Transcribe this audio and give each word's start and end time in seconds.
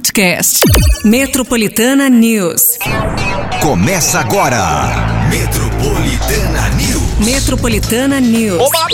podcast. 0.00 0.60
Metropolitana 1.04 2.08
News. 2.08 2.78
Começa 3.60 4.20
agora. 4.20 5.26
Metropolitana 5.28 6.70
News. 6.70 7.26
Metropolitana 7.26 8.18
News. 8.18 8.62
Oba! 8.62 8.86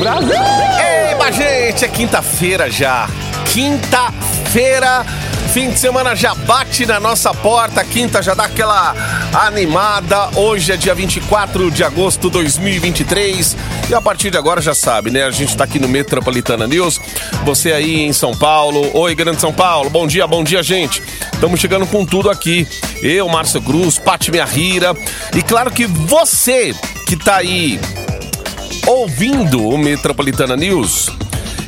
Brasil! 0.00 0.36
Eba, 1.12 1.30
gente, 1.32 1.84
é 1.84 1.88
quinta-feira 1.88 2.70
já. 2.70 3.10
Quinta-feira. 3.52 5.04
Fim 5.52 5.70
de 5.70 5.78
semana 5.78 6.14
já 6.14 6.34
bate 6.34 6.84
na 6.84 7.00
nossa 7.00 7.32
porta, 7.32 7.82
quinta 7.82 8.22
já 8.22 8.34
dá 8.34 8.44
aquela 8.44 8.94
animada. 9.46 10.28
Hoje 10.36 10.72
é 10.72 10.76
dia 10.76 10.94
24 10.94 11.70
de 11.70 11.82
agosto 11.82 12.28
de 12.28 12.34
2023 12.34 13.56
e 13.88 13.94
a 13.94 14.00
partir 14.00 14.30
de 14.30 14.36
agora 14.36 14.60
já 14.60 14.74
sabe, 14.74 15.10
né? 15.10 15.24
A 15.24 15.30
gente 15.30 15.56
tá 15.56 15.64
aqui 15.64 15.78
no 15.78 15.88
Metropolitana 15.88 16.66
News. 16.66 17.00
Você 17.44 17.72
aí 17.72 18.02
em 18.02 18.12
São 18.12 18.36
Paulo. 18.36 18.90
Oi, 18.94 19.14
Grande 19.14 19.40
São 19.40 19.52
Paulo. 19.52 19.88
Bom 19.88 20.06
dia, 20.06 20.26
bom 20.26 20.44
dia, 20.44 20.62
gente. 20.62 21.02
Estamos 21.32 21.58
chegando 21.58 21.86
com 21.86 22.04
tudo 22.04 22.28
aqui. 22.28 22.68
Eu, 23.02 23.26
Márcio 23.28 23.62
Cruz, 23.62 23.98
Pati 23.98 24.30
Rira. 24.30 24.94
E 25.34 25.42
claro 25.42 25.70
que 25.70 25.86
você 25.86 26.74
que 27.06 27.16
tá 27.16 27.36
aí 27.36 27.80
ouvindo 28.86 29.66
o 29.66 29.78
Metropolitana 29.78 30.56
News, 30.56 31.10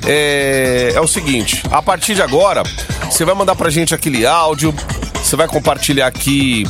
é, 0.07 0.93
é 0.95 1.01
o 1.01 1.07
seguinte: 1.07 1.63
a 1.71 1.83
partir 1.83 2.15
de 2.15 2.23
agora, 2.23 2.63
você 3.11 3.25
vai 3.25 3.35
mandar 3.35 3.55
pra 3.55 3.71
gente 3.71 3.95
aquele 3.95 4.27
áudio, 4.27 4.75
você 5.23 5.37
vai 5.37 5.47
compartilhar 5.47 6.07
aqui 6.07 6.65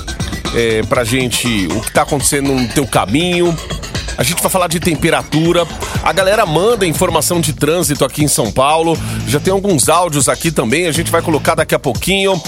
é, 0.55 0.83
pra 0.83 1.05
gente 1.05 1.69
o 1.71 1.81
que 1.81 1.93
tá 1.93 2.03
acontecendo 2.03 2.53
no 2.53 2.69
teu 2.69 2.87
caminho. 2.87 3.57
A 4.19 4.23
gente 4.23 4.43
vai 4.43 4.51
falar 4.51 4.69
de 4.69 4.79
temperatura. 4.79 5.67
A 6.03 6.13
galera 6.13 6.45
manda 6.45 6.87
informação 6.87 7.41
de 7.41 7.55
trânsito 7.55 8.05
aqui 8.05 8.23
em 8.23 8.29
São 8.29 8.53
Paulo. 8.53 8.99
Já 9.27 9.41
tem 9.41 9.53
alguns 9.53 9.89
áudios 9.89 10.29
aqui 10.29 10.51
também, 10.51 10.87
a 10.87 10.93
gente 10.93 11.11
vai 11.11 11.23
colocar 11.23 11.55
daqui 11.55 11.75
a 11.75 11.79
pouquinho. 11.79 12.41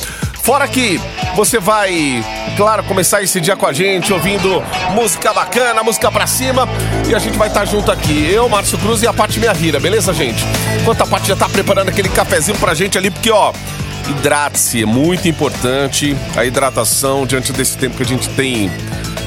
Fora 0.42 0.68
que 0.68 1.00
você 1.34 1.58
vai, 1.58 2.22
claro, 2.56 2.82
começar 2.84 3.22
esse 3.22 3.40
dia 3.40 3.56
com 3.56 3.66
a 3.66 3.72
gente, 3.72 4.12
ouvindo 4.12 4.62
música 4.94 5.32
bacana, 5.32 5.82
música 5.82 6.10
pra 6.10 6.26
cima. 6.26 6.68
E 7.08 7.14
a 7.14 7.18
gente 7.18 7.36
vai 7.38 7.48
estar 7.48 7.64
junto 7.64 7.90
aqui, 7.90 8.30
eu, 8.30 8.48
Márcio 8.48 8.78
Cruz 8.78 9.02
e 9.02 9.06
a 9.06 9.12
Paty 9.12 9.40
Minha 9.40 9.52
Rira, 9.52 9.80
beleza, 9.80 10.12
gente? 10.12 10.44
Enquanto 10.80 11.02
a 11.02 11.06
Paty 11.06 11.28
já 11.28 11.36
tá 11.36 11.48
preparando 11.48 11.88
aquele 11.88 12.08
cafezinho 12.08 12.58
pra 12.58 12.74
gente 12.74 12.96
ali, 12.98 13.10
porque, 13.10 13.30
ó, 13.30 13.52
hidrate-se, 14.08 14.82
é 14.82 14.86
muito 14.86 15.28
importante 15.28 16.16
a 16.36 16.44
hidratação 16.44 17.26
diante 17.26 17.52
desse 17.52 17.76
tempo 17.76 17.96
que 17.96 18.02
a 18.02 18.06
gente 18.06 18.28
tem 18.30 18.70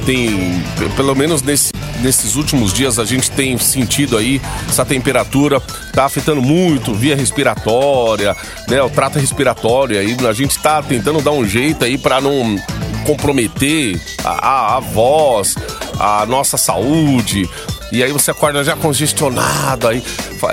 tem, 0.05 0.63
pelo 0.95 1.15
menos 1.15 1.41
nesse, 1.41 1.73
nesses 1.99 2.35
últimos 2.35 2.71
dias, 2.71 2.99
a 2.99 3.05
gente 3.05 3.31
tem 3.31 3.57
sentido 3.57 4.17
aí 4.17 4.39
essa 4.69 4.85
temperatura 4.85 5.59
tá 5.91 6.05
afetando 6.05 6.43
muito 6.43 6.93
via 6.93 7.15
respiratória, 7.15 8.35
né? 8.67 8.81
O 8.83 8.89
trato 8.89 9.17
respiratório 9.17 9.97
aí, 9.97 10.15
a 10.27 10.33
gente 10.33 10.59
tá 10.59 10.83
tentando 10.83 11.21
dar 11.21 11.31
um 11.31 11.43
jeito 11.43 11.83
aí 11.83 11.97
para 11.97 12.21
não 12.21 12.55
comprometer 13.05 13.99
a, 14.23 14.29
a, 14.29 14.77
a 14.77 14.79
voz, 14.79 15.55
a 15.99 16.25
nossa 16.25 16.57
saúde. 16.57 17.49
E 17.91 18.03
aí 18.03 18.11
você 18.11 18.31
acorda 18.31 18.63
já 18.63 18.75
congestionado, 18.75 19.87
aí 19.87 20.03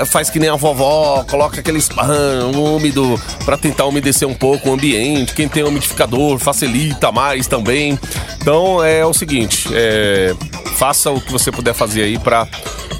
faz 0.07 0.31
que 0.31 0.39
nem 0.39 0.49
a 0.49 0.55
vovó, 0.55 1.25
coloca 1.29 1.61
aquele 1.61 1.79
spam 1.79 2.53
úmido 2.55 3.21
para 3.45 3.57
tentar 3.57 3.87
umedecer 3.87 4.29
um 4.29 4.35
pouco 4.35 4.69
o 4.69 4.75
ambiente. 4.75 5.35
Quem 5.35 5.49
tem 5.49 5.65
umidificador 5.65 6.39
facilita 6.39 7.11
mais 7.11 7.47
também. 7.47 7.99
Então 8.41 8.85
é 8.85 9.05
o 9.05 9.13
seguinte, 9.13 9.69
é, 9.73 10.35
faça 10.77 11.11
o 11.11 11.21
que 11.21 11.33
você 11.33 11.51
puder 11.51 11.75
fazer 11.75 12.03
aí 12.03 12.19
para 12.19 12.47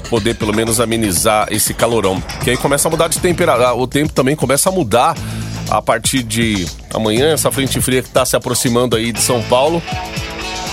poder 0.09 0.35
pelo 0.35 0.53
menos 0.53 0.79
amenizar 0.79 1.47
esse 1.51 1.73
calorão. 1.73 2.21
Que 2.43 2.49
aí 2.49 2.57
começa 2.57 2.87
a 2.87 2.91
mudar 2.91 3.07
de 3.07 3.19
temperatura, 3.19 3.73
o 3.73 3.87
tempo 3.87 4.11
também 4.11 4.35
começa 4.35 4.67
a 4.67 4.71
mudar 4.71 5.15
a 5.69 5.81
partir 5.81 6.23
de 6.23 6.67
amanhã, 6.93 7.33
essa 7.33 7.51
frente 7.51 7.79
fria 7.81 8.01
que 8.01 8.07
está 8.07 8.25
se 8.25 8.35
aproximando 8.35 8.95
aí 8.95 9.11
de 9.11 9.21
São 9.21 9.41
Paulo. 9.43 9.81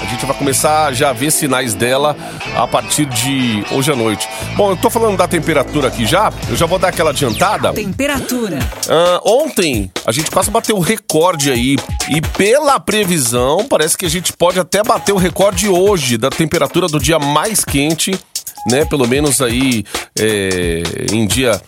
A 0.01 0.07
gente 0.07 0.25
vai 0.25 0.37
começar 0.37 0.93
já 0.93 1.11
a 1.11 1.13
ver 1.13 1.31
sinais 1.31 1.75
dela 1.75 2.17
a 2.57 2.67
partir 2.67 3.05
de 3.05 3.63
hoje 3.71 3.93
à 3.93 3.97
noite. 3.97 4.27
Bom, 4.57 4.71
eu 4.71 4.77
tô 4.77 4.89
falando 4.89 5.17
da 5.17 5.29
temperatura 5.29 5.89
aqui 5.89 6.07
já, 6.07 6.33
eu 6.49 6.57
já 6.57 6.67
vou 6.67 6.79
dar 6.79 6.89
aquela 6.89 7.11
adiantada. 7.11 7.73
Temperatura. 7.73 8.59
Uh, 8.87 9.45
ontem 9.45 9.91
a 10.07 10.11
gente 10.11 10.31
quase 10.31 10.51
bateu 10.51 10.77
o 10.77 10.81
recorde 10.81 11.53
aí. 11.53 11.77
E 12.11 12.21
pela 12.21 12.81
previsão, 12.81 13.67
parece 13.69 13.97
que 13.97 14.07
a 14.07 14.11
gente 14.11 14.33
pode 14.33 14.59
até 14.59 14.83
bater 14.83 15.13
o 15.13 15.17
recorde 15.19 15.69
hoje 15.69 16.17
da 16.17 16.31
temperatura 16.31 16.89
do 16.89 16.99
dia 16.99 17.19
mais 17.19 17.65
quente, 17.65 18.19
né? 18.67 18.85
Pelo 18.87 19.07
menos 19.07 19.41
aí 19.41 19.85
é, 20.19 20.83
em 21.13 21.27
dia 21.27 21.61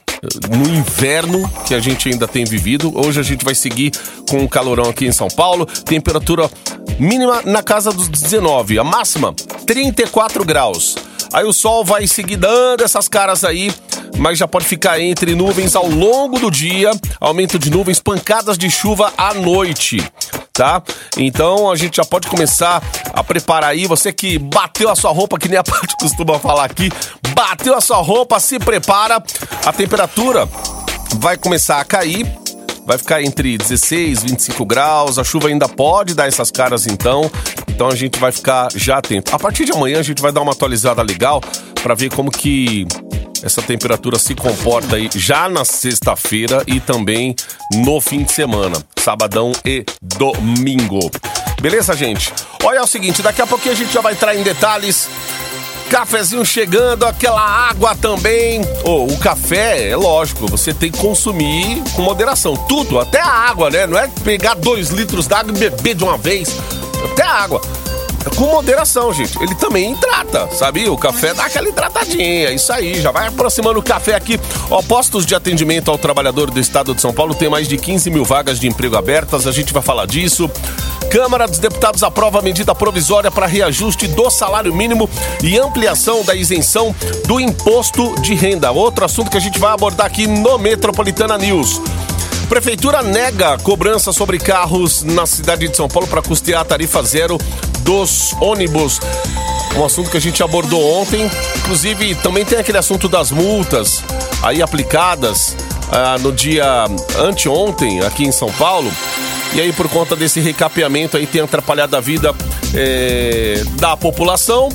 no 0.49 0.69
inverno 0.73 1.51
que 1.67 1.75
a 1.75 1.81
gente 1.81 2.09
ainda 2.09 2.29
tem 2.29 2.45
vivido. 2.45 2.93
Hoje 2.95 3.19
a 3.19 3.25
gente 3.25 3.45
vai 3.45 3.55
seguir 3.55 3.91
com 4.31 4.45
o 4.45 4.49
calorão 4.49 4.89
aqui 4.89 5.05
em 5.05 5.13
São 5.13 5.29
Paulo. 5.29 5.67
Temperatura 5.67 6.49
mínima 6.99 7.43
na 7.45 7.63
casa 7.63 7.93
dos 7.93 8.09
19, 8.09 8.79
a 8.79 8.85
máxima 8.85 9.35
34 9.67 10.45
graus. 10.45 10.97
Aí 11.33 11.45
o 11.45 11.53
sol 11.53 11.85
vai 11.85 12.07
seguir 12.07 12.37
dando 12.37 12.85
essas 12.85 13.09
caras 13.09 13.43
aí, 13.43 13.73
mas 14.19 14.39
já 14.39 14.47
pode 14.47 14.67
ficar 14.67 15.01
entre 15.01 15.35
nuvens 15.35 15.75
ao 15.75 15.89
longo 15.89 16.39
do 16.39 16.51
dia, 16.51 16.91
aumento 17.19 17.59
de 17.59 17.71
nuvens, 17.71 17.99
pancadas 17.99 18.59
de 18.59 18.71
chuva 18.71 19.13
à 19.17 19.33
noite, 19.33 19.97
tá? 20.53 20.83
Então 21.17 21.71
a 21.71 21.77
gente 21.77 21.97
já 21.97 22.05
pode 22.05 22.29
começar 22.29 22.83
a 23.13 23.25
preparar 23.25 23.71
aí. 23.71 23.87
Você 23.87 24.13
que 24.13 24.39
bateu 24.39 24.91
a 24.91 24.95
sua 24.95 25.11
roupa, 25.11 25.39
que 25.39 25.49
nem 25.49 25.59
a 25.59 25.65
parte 25.65 25.97
costuma 25.99 26.39
falar 26.39 26.65
aqui, 26.65 26.91
bateu 27.35 27.75
a 27.75 27.81
sua 27.81 27.99
roupa, 27.99 28.39
se 28.41 28.59
prepara. 28.59 29.23
A 29.65 29.73
temperatura 29.73 30.49
vai 31.17 31.37
começar 31.37 31.81
a 31.81 31.85
cair 31.85 32.27
vai 32.85 32.99
ficar 32.99 33.23
entre 33.23 33.57
16 33.57 34.23
e 34.23 34.27
25 34.27 34.65
graus. 34.65 35.19
A 35.19 35.25
chuva 35.25 35.49
ainda 35.49 35.69
pode 35.69 36.15
dar 36.15 36.27
essas 36.27 36.51
caras 36.51 36.87
então. 36.87 37.31
Então 37.69 37.89
a 37.89 37.95
gente 37.95 38.19
vai 38.19 38.33
ficar 38.33 38.69
já 38.75 38.99
atento. 38.99 39.35
A 39.35 39.39
partir 39.39 39.65
de 39.65 39.73
amanhã 39.73 39.99
a 40.01 40.03
gente 40.03 40.21
vai 40.21 40.33
dar 40.33 40.41
uma 40.41 40.53
atualizada 40.53 41.03
legal 41.03 41.41
para 41.83 41.95
ver 41.95 42.11
como 42.15 42.31
que 42.31 42.87
essa 43.43 43.61
temperatura 43.61 44.19
se 44.19 44.35
comporta 44.35 44.97
aí 44.97 45.11
já 45.15 45.49
na 45.49 45.65
sexta-feira 45.65 46.63
e 46.67 46.79
também 46.79 47.35
no 47.75 48.01
fim 48.01 48.23
de 48.23 48.33
semana, 48.33 48.77
sabadão 48.97 49.53
e 49.65 49.85
domingo. 50.01 51.11
Beleza, 51.61 51.95
gente? 51.97 52.33
Olha 52.63 52.79
é 52.79 52.83
o 52.83 52.87
seguinte, 52.87 53.21
daqui 53.21 53.43
a 53.43 53.47
pouquinho 53.47 53.75
a 53.75 53.77
gente 53.77 53.93
já 53.93 54.01
vai 54.01 54.13
entrar 54.13 54.37
em 54.37 54.43
detalhes 54.43 55.09
Cafezinho 55.93 56.43
chegando, 56.43 57.05
aquela 57.05 57.43
água 57.43 57.95
também. 57.95 58.63
Oh, 58.83 59.05
o 59.05 59.19
café, 59.19 59.91
é 59.91 59.95
lógico, 59.95 60.47
você 60.47 60.73
tem 60.73 60.91
que 60.91 60.99
consumir 60.99 61.83
com 61.95 62.01
moderação. 62.01 62.57
Tudo, 62.57 62.99
até 62.99 63.21
a 63.21 63.29
água, 63.29 63.69
né? 63.69 63.87
Não 63.87 63.99
é 63.99 64.09
pegar 64.25 64.55
dois 64.55 64.89
litros 64.89 65.27
d'água 65.27 65.53
e 65.55 65.59
beber 65.59 65.95
de 65.95 66.03
uma 66.03 66.17
vez. 66.17 66.49
Até 67.13 67.25
a 67.25 67.35
água 67.35 67.61
com 68.37 68.47
moderação, 68.47 69.13
gente. 69.13 69.41
Ele 69.43 69.55
também 69.55 69.93
hidrata, 69.93 70.49
sabe? 70.55 70.89
O 70.89 70.97
café 70.97 71.35
dá 71.35 71.45
aquela 71.45 71.69
hidratadinha, 71.69 72.51
isso 72.51 72.73
aí, 72.73 73.01
já 73.01 73.11
vai 73.11 73.29
aproximando 73.29 73.79
o 73.79 73.83
café 73.83 74.15
aqui. 74.15 74.39
Ó, 74.71 74.83
postos 74.83 75.25
de 75.25 75.35
atendimento 75.35 75.91
ao 75.91 75.99
trabalhador 75.99 76.51
do 76.51 76.61
estado 76.61 76.95
de 76.95 77.01
São 77.01 77.13
Paulo 77.13 77.35
tem 77.35 77.49
mais 77.49 77.69
de 77.69 77.77
15 77.77 78.11
mil 78.11 78.25
vagas 78.25 78.59
de 78.59 78.69
emprego 78.69 78.97
abertas, 78.97 79.47
a 79.47 79.53
gente 79.53 79.73
vai 79.73 79.83
falar 79.83 80.07
disso. 80.07 80.51
Câmara 81.11 81.47
dos 81.47 81.59
Deputados 81.59 82.03
aprova 82.03 82.39
a 82.39 82.43
medida 82.43 82.75
provisória 82.75 83.31
para 83.31 83.47
reajuste 83.47 84.09
do 84.09 84.31
salário 84.31 84.75
mínimo 84.75 85.09
e 85.43 85.59
ampliação 85.59 86.25
da 86.25 86.35
isenção 86.35 86.95
do 87.27 87.39
imposto 87.39 88.15
de 88.23 88.35
renda. 88.35 88.73
Outro 88.73 89.05
assunto 89.05 89.31
que 89.31 89.37
a 89.37 89.41
gente 89.41 89.59
vai 89.59 89.73
abordar 89.73 90.07
aqui 90.07 90.27
no 90.27 90.59
Metropolitana 90.59 91.37
News. 91.37 91.81
Prefeitura 92.49 93.03
nega 93.03 93.57
cobrança 93.59 94.13
sobre 94.13 94.39
carros 94.39 95.03
na 95.03 95.27
cidade 95.27 95.69
de 95.69 95.77
São 95.77 95.89
Paulo 95.89 96.07
para 96.07 96.21
custear 96.21 96.61
a 96.61 96.65
tarifa 96.65 97.03
zero 97.03 97.39
dos 97.83 98.33
ônibus. 98.41 99.01
Um 99.77 99.85
assunto 99.85 100.11
que 100.11 100.17
a 100.17 100.21
gente 100.21 100.43
abordou 100.43 101.01
ontem. 101.01 101.31
Inclusive, 101.59 102.15
também 102.17 102.45
tem 102.45 102.59
aquele 102.59 102.79
assunto 102.79 103.09
das 103.09 103.31
multas 103.31 104.03
aí 104.43 104.61
aplicadas 104.61 105.57
ah, 105.91 106.17
no 106.19 106.33
dia 106.33 106.87
anteontem 107.19 108.01
aqui 108.01 108.25
em 108.25 108.33
São 108.33 108.51
Paulo. 108.53 108.91
E 109.55 109.61
aí, 109.61 109.73
por 109.73 109.89
conta 109.89 110.17
desse 110.17 110.41
recapeamento 110.41 111.17
aí, 111.17 111.27
tem 111.27 111.43
atrapalhado 111.43 111.97
a 111.97 112.01
vida 112.01 112.35
é, 112.75 113.63
da 113.79 113.97
população 113.97 114.71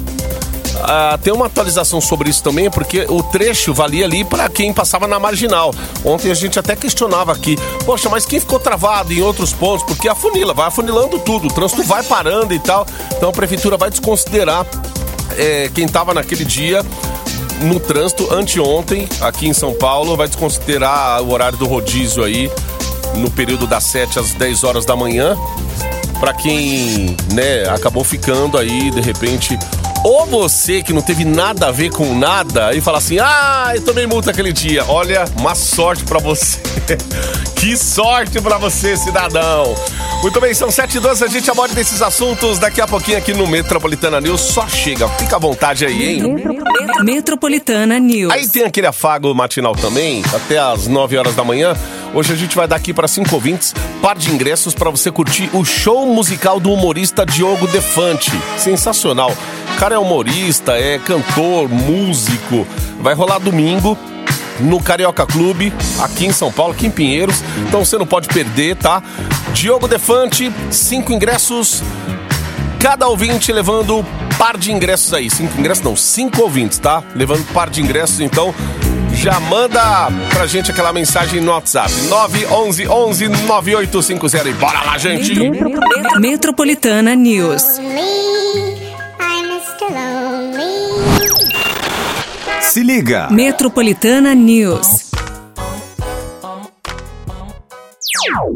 ah, 0.81 1.17
tem 1.21 1.33
uma 1.33 1.47
atualização 1.47 1.99
sobre 1.99 2.29
isso 2.29 2.43
também, 2.43 2.69
porque 2.69 3.05
o 3.09 3.23
trecho 3.23 3.73
valia 3.73 4.05
ali 4.05 4.23
para 4.23 4.47
quem 4.49 4.73
passava 4.73 5.07
na 5.07 5.19
marginal. 5.19 5.73
Ontem 6.03 6.31
a 6.31 6.33
gente 6.33 6.59
até 6.59 6.75
questionava 6.75 7.31
aqui, 7.31 7.57
poxa, 7.85 8.09
mas 8.09 8.25
quem 8.25 8.39
ficou 8.39 8.59
travado 8.59 9.13
em 9.13 9.21
outros 9.21 9.53
pontos? 9.53 9.85
Porque 9.85 10.07
afunila, 10.07 10.53
vai 10.53 10.67
afunilando 10.67 11.19
tudo, 11.19 11.47
o 11.47 11.53
trânsito 11.53 11.83
vai 11.83 12.03
parando 12.03 12.53
e 12.53 12.59
tal. 12.59 12.85
Então 13.15 13.29
a 13.29 13.33
prefeitura 13.33 13.77
vai 13.77 13.89
desconsiderar 13.89 14.65
é, 15.37 15.69
quem 15.73 15.85
estava 15.85 16.13
naquele 16.13 16.45
dia 16.45 16.83
no 17.61 17.79
trânsito 17.79 18.31
anteontem, 18.33 19.07
aqui 19.21 19.47
em 19.47 19.53
São 19.53 19.73
Paulo, 19.73 20.15
vai 20.15 20.27
desconsiderar 20.27 21.21
o 21.23 21.31
horário 21.31 21.57
do 21.57 21.65
rodízio 21.65 22.23
aí 22.23 22.51
no 23.15 23.31
período 23.31 23.65
das 23.65 23.83
7 23.85 24.19
às 24.19 24.33
10 24.33 24.63
horas 24.63 24.85
da 24.85 24.95
manhã. 24.95 25.35
Para 26.19 26.33
quem, 26.33 27.15
né, 27.33 27.67
acabou 27.69 28.03
ficando 28.03 28.57
aí 28.57 28.91
de 28.91 29.01
repente 29.01 29.57
Ou 30.09 30.25
você 30.25 30.81
que 30.81 30.93
não 30.93 31.01
teve 31.01 31.25
nada 31.25 31.67
a 31.67 31.71
ver 31.71 31.89
com 31.89 32.17
nada 32.17 32.73
e 32.73 32.79
fala 32.79 32.97
assim: 32.97 33.19
ah, 33.19 33.73
eu 33.75 33.81
tomei 33.81 34.07
multa 34.07 34.31
aquele 34.31 34.53
dia. 34.53 34.85
Olha, 34.87 35.25
uma 35.37 35.53
sorte 35.53 36.05
pra 36.05 36.17
você. 36.17 36.61
que 37.57 37.75
sorte 37.75 38.39
pra 38.39 38.57
você, 38.57 38.95
cidadão. 38.95 39.75
Muito 40.21 40.41
bem, 40.41 40.53
são 40.53 40.71
7 40.71 40.97
e 40.97 40.99
12 40.99 41.23
a 41.23 41.27
gente 41.27 41.49
aborda 41.49 41.75
desses 41.75 42.01
assuntos 42.01 42.57
daqui 42.57 42.81
a 42.81 42.87
pouquinho 42.87 43.17
aqui 43.19 43.33
no 43.33 43.45
Metropolitana 43.47 44.19
News. 44.19 44.41
Só 44.41 44.67
chega, 44.67 45.07
fica 45.09 45.35
à 45.35 45.39
vontade 45.39 45.85
aí, 45.85 46.15
hein? 46.15 46.35
Metropolitana 47.03 47.99
News. 47.99 48.33
Aí 48.33 48.49
tem 48.49 48.63
aquele 48.63 48.87
afago 48.87 49.33
matinal 49.33 49.75
também, 49.75 50.23
até 50.33 50.57
às 50.57 50.87
9 50.87 51.17
horas 51.17 51.35
da 51.35 51.43
manhã. 51.43 51.75
Hoje 52.13 52.33
a 52.33 52.35
gente 52.35 52.55
vai 52.55 52.67
dar 52.67 52.77
aqui 52.77 52.93
para 52.93 53.07
cinco 53.07 53.35
ouvintes 53.35 53.73
par 54.01 54.17
de 54.17 54.31
ingressos 54.33 54.73
para 54.73 54.89
você 54.89 55.11
curtir 55.11 55.49
o 55.53 55.63
show 55.63 56.05
musical 56.07 56.59
do 56.59 56.71
humorista 56.73 57.25
Diogo 57.25 57.67
Defante. 57.67 58.31
Sensacional. 58.57 59.31
O 59.75 59.79
cara 59.79 59.95
é 59.95 59.99
humorista, 59.99 60.73
é 60.73 60.97
cantor, 60.97 61.69
músico. 61.69 62.65
Vai 63.01 63.13
rolar 63.13 63.37
domingo 63.37 63.97
no 64.59 64.81
Carioca 64.81 65.25
Clube, 65.25 65.73
aqui 65.99 66.25
em 66.25 66.31
São 66.31 66.51
Paulo, 66.51 66.73
aqui 66.73 66.87
em 66.87 66.91
Pinheiros. 66.91 67.43
Então 67.67 67.83
você 67.83 67.97
não 67.97 68.05
pode 68.05 68.27
perder, 68.27 68.75
tá? 68.75 69.01
Diogo 69.53 69.87
Defante, 69.87 70.51
cinco 70.71 71.11
ingressos. 71.11 71.81
Cada 72.79 73.07
ouvinte 73.07 73.51
levando 73.51 74.05
par 74.37 74.57
de 74.57 74.71
ingressos 74.71 75.13
aí. 75.13 75.29
Cinco 75.29 75.59
ingressos 75.59 75.83
não, 75.83 75.95
cinco 75.95 76.41
ouvintes, 76.41 76.77
tá? 76.77 77.03
Levando 77.15 77.43
par 77.53 77.69
de 77.69 77.81
ingressos, 77.81 78.19
então 78.19 78.53
já 79.13 79.39
manda 79.39 80.09
pra 80.29 80.45
gente 80.45 80.69
aquela 80.69 80.93
mensagem 80.93 81.41
no 81.41 81.51
WhatsApp. 81.51 81.91
911 82.07 82.87
11 82.87 83.27
9850 83.47 84.49
e 84.49 84.53
bora 84.53 84.81
lá, 84.81 84.97
gente! 84.97 85.33
Metropolitana 86.19 87.15
News. 87.15 87.63
Se 92.77 92.83
liga. 92.83 93.27
Metropolitana 93.31 94.35
News. 94.35 95.09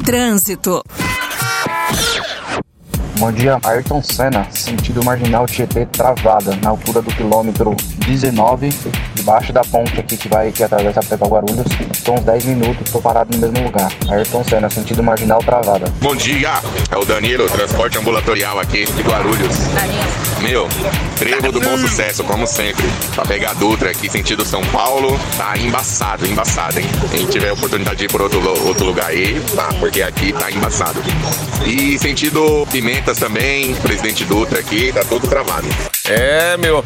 Trânsito. 0.05 0.83
Bom 3.17 3.31
dia, 3.31 3.59
Ayrton 3.63 4.03
Senna, 4.03 4.47
sentido 4.51 5.03
marginal 5.03 5.47
Tietê 5.47 5.87
travada, 5.87 6.55
na 6.57 6.69
altura 6.69 7.01
do 7.01 7.09
quilômetro 7.15 7.75
19, 8.05 8.69
debaixo 9.21 9.53
da 9.53 9.61
ponte 9.61 9.99
aqui 9.99 10.17
que 10.17 10.27
vai 10.27 10.51
que 10.51 10.63
atravessa 10.63 10.99
até 10.99 11.15
para 11.15 11.27
Guarulhos. 11.27 11.65
São 12.03 12.15
uns 12.15 12.21
10 12.21 12.45
minutos, 12.45 12.91
tô 12.91 12.99
parado 12.99 13.29
no 13.37 13.47
mesmo 13.47 13.65
lugar. 13.65 13.91
Ayrton 14.09 14.43
Senna, 14.43 14.69
sentido 14.69 15.03
marginal 15.03 15.39
travada. 15.39 15.85
Bom 16.01 16.15
dia, 16.15 16.53
é 16.89 16.97
o 16.97 17.05
Danilo, 17.05 17.47
transporte 17.47 17.97
ambulatorial 17.99 18.59
aqui 18.59 18.85
de 18.85 19.03
Guarulhos. 19.03 19.55
Meu, 20.41 20.67
trevo 21.19 21.51
do 21.51 21.61
bom 21.61 21.77
sucesso, 21.77 22.23
como 22.23 22.47
sempre. 22.47 22.83
Pra 23.13 23.23
pegar 23.23 23.51
a 23.51 23.53
Dutra 23.53 23.91
aqui, 23.91 24.09
sentido 24.09 24.43
São 24.43 24.63
Paulo, 24.65 25.19
tá 25.37 25.55
embaçado, 25.55 26.25
embaçado, 26.25 26.79
hein? 26.79 26.85
Quem 27.11 27.27
tiver 27.27 27.51
oportunidade 27.51 27.97
de 27.97 28.05
ir 28.05 28.11
por 28.11 28.23
outro, 28.23 28.41
outro 28.65 28.85
lugar 28.85 29.09
aí, 29.09 29.39
tá, 29.55 29.69
porque 29.79 30.01
aqui 30.01 30.33
tá 30.33 30.51
embaçado. 30.51 30.99
E 31.63 31.99
sentido 31.99 32.67
Pimentas 32.71 33.19
também, 33.19 33.75
Presidente 33.75 34.25
Dutra 34.25 34.59
aqui, 34.59 34.91
tá 34.91 35.03
todo 35.07 35.27
travado. 35.27 35.67
É, 36.09 36.57
meu, 36.57 36.83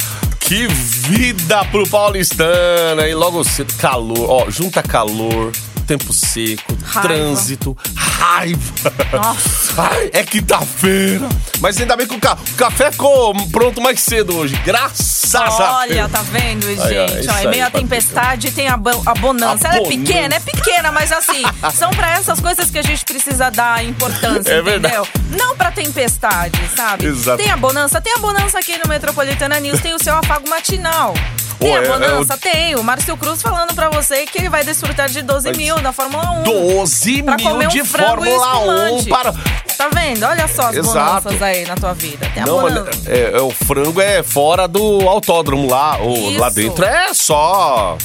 que 0.47 0.67
vida 0.67 1.65
pro 1.65 1.87
paulistano. 1.89 3.01
E 3.01 3.13
logo 3.13 3.43
cedo, 3.43 3.73
calor, 3.79 4.29
ó, 4.29 4.51
junta 4.51 4.81
calor, 4.83 5.51
tempo 5.85 6.11
seco, 6.13 6.75
Raiva. 6.83 7.01
trânsito, 7.07 7.77
raiva. 7.95 8.93
Nossa. 9.13 9.81
Ai, 9.81 10.09
é 10.13 10.23
quinta-feira. 10.23 11.27
Mas 11.59 11.79
ainda 11.79 11.95
bem 11.95 12.07
que 12.07 12.15
o, 12.15 12.19
ca- 12.19 12.37
o 12.51 12.55
café 12.55 12.91
ficou 12.91 13.33
pronto 13.49 13.81
mais 13.81 13.99
cedo 13.99 14.35
hoje. 14.37 14.55
Graças 14.65 15.35
a 15.35 15.77
Olha, 15.77 15.95
Deus. 16.07 16.11
tá 16.11 16.21
vendo, 16.23 16.65
gente? 16.67 16.81
Aí, 16.81 16.97
ó, 16.97 17.03
em 17.03 17.47
meio 17.47 17.63
Patrícia. 17.63 17.69
tempestade 17.71 18.51
tem 18.51 18.67
a, 18.67 18.77
bo- 18.77 19.01
a 19.05 19.13
bonança. 19.15 19.67
A 19.67 19.71
Ela 19.75 19.77
é 19.77 19.81
bonança. 19.89 19.97
pequena, 20.05 20.35
é 20.35 20.39
pequena, 20.39 20.91
mas 20.91 21.11
assim, 21.11 21.43
são 21.73 21.89
pra 21.91 22.11
essas 22.11 22.39
coisas 22.39 22.69
que 22.69 22.77
a 22.77 22.83
gente 22.83 23.03
precisa 23.05 23.49
dar 23.51 23.83
importância, 23.85 24.51
É 24.51 24.59
entendeu? 24.59 24.63
verdade. 24.63 25.09
Não 25.37 25.55
pra 25.55 25.71
tempestade, 25.71 26.59
sabe? 26.75 27.05
Exato. 27.07 27.37
Tem 27.41 27.51
a 27.51 27.57
bonança, 27.57 27.99
tem 28.01 28.13
a 28.13 28.19
bonança 28.19 28.59
aqui 28.59 28.77
no 28.77 28.87
Metropolitana 28.89 29.59
News, 29.59 29.81
tem 29.81 29.93
o 29.93 30.01
seu 30.03 30.15
afago 30.15 30.49
matinal. 30.49 31.13
Tem 31.59 31.69
Pô, 31.71 31.75
a 31.77 31.81
é- 31.81 31.87
bonança? 31.87 32.33
é 32.33 32.37
Tem. 32.37 32.75
O 32.75 32.83
Márcio 32.83 33.15
Cruz 33.17 33.41
falando 33.41 33.73
pra 33.73 33.89
você 33.89 34.25
que 34.25 34.37
ele 34.39 34.49
vai 34.49 34.63
desfrutar 34.63 35.07
de 35.09 35.21
12 35.21 35.51
mil 35.53 35.75
da 35.79 35.91
Fórmula 35.91 36.29
1. 36.39 36.43
12 36.43 37.23
Pra 37.23 37.35
mil 37.37 37.49
comer 37.49 37.65
um 37.67 37.69
de 37.69 37.83
Fórmula 37.83 38.57
1 38.59 38.97
espumante. 38.97 39.09
para. 39.09 39.33
Tá 39.77 39.89
vendo? 39.93 40.23
Olha 40.25 40.47
só 40.47 40.67
as 40.69 40.75
Exato. 40.77 41.23
bonanças 41.23 41.41
aí 41.41 41.65
na 41.65 41.75
tua 41.75 41.93
vida. 41.93 42.29
Tem 42.33 42.43
a 42.43 42.45
Não, 42.45 42.61
bonança. 42.61 42.89
mas 42.95 43.07
é, 43.07 43.31
é, 43.37 43.41
o 43.41 43.51
frango 43.51 43.99
é 44.01 44.23
fora 44.23 44.67
do 44.67 45.07
autódromo 45.07 45.69
lá. 45.69 45.97
O, 46.01 46.13
Isso. 46.31 46.39
lá 46.39 46.49
dentro 46.49 46.85
é 46.85 47.13
só. 47.13 47.97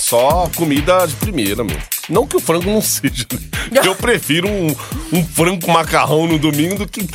Só 0.00 0.50
comida 0.56 1.06
de 1.06 1.14
primeira, 1.16 1.62
meu. 1.62 1.78
Não 2.08 2.26
que 2.26 2.34
o 2.34 2.40
frango 2.40 2.70
não 2.70 2.80
seja, 2.80 3.26
né? 3.70 3.82
Eu 3.84 3.94
prefiro 3.94 4.48
um, 4.48 4.74
um 5.12 5.24
frango 5.24 5.64
com 5.64 5.70
macarrão 5.70 6.26
no 6.26 6.38
domingo 6.38 6.76
do 6.76 6.88
que. 6.88 7.06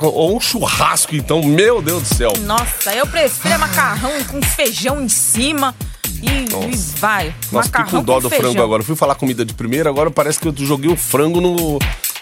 Ou 0.00 0.36
um 0.36 0.40
churrasco, 0.40 1.16
então. 1.16 1.42
Meu 1.42 1.82
Deus 1.82 2.04
do 2.04 2.14
céu. 2.14 2.32
Nossa, 2.42 2.94
eu 2.94 3.04
prefiro 3.06 3.52
é 3.52 3.58
macarrão 3.58 4.12
com 4.24 4.40
feijão 4.42 5.02
em 5.02 5.08
cima 5.08 5.74
e, 6.22 6.72
e 6.72 6.76
vai. 6.98 7.34
Nossa, 7.50 7.66
fiquei 7.66 7.80
macarrão 7.80 8.00
com 8.00 8.04
dó 8.04 8.14
com 8.14 8.20
do 8.20 8.30
feijão. 8.30 8.52
frango 8.52 8.64
agora. 8.64 8.82
Eu 8.82 8.86
fui 8.86 8.96
falar 8.96 9.16
comida 9.16 9.44
de 9.44 9.52
primeira, 9.52 9.90
agora 9.90 10.10
parece 10.10 10.38
que 10.38 10.46
eu 10.46 10.54
joguei 10.56 10.90
o 10.90 10.96
frango 10.96 11.40
no. 11.40 11.78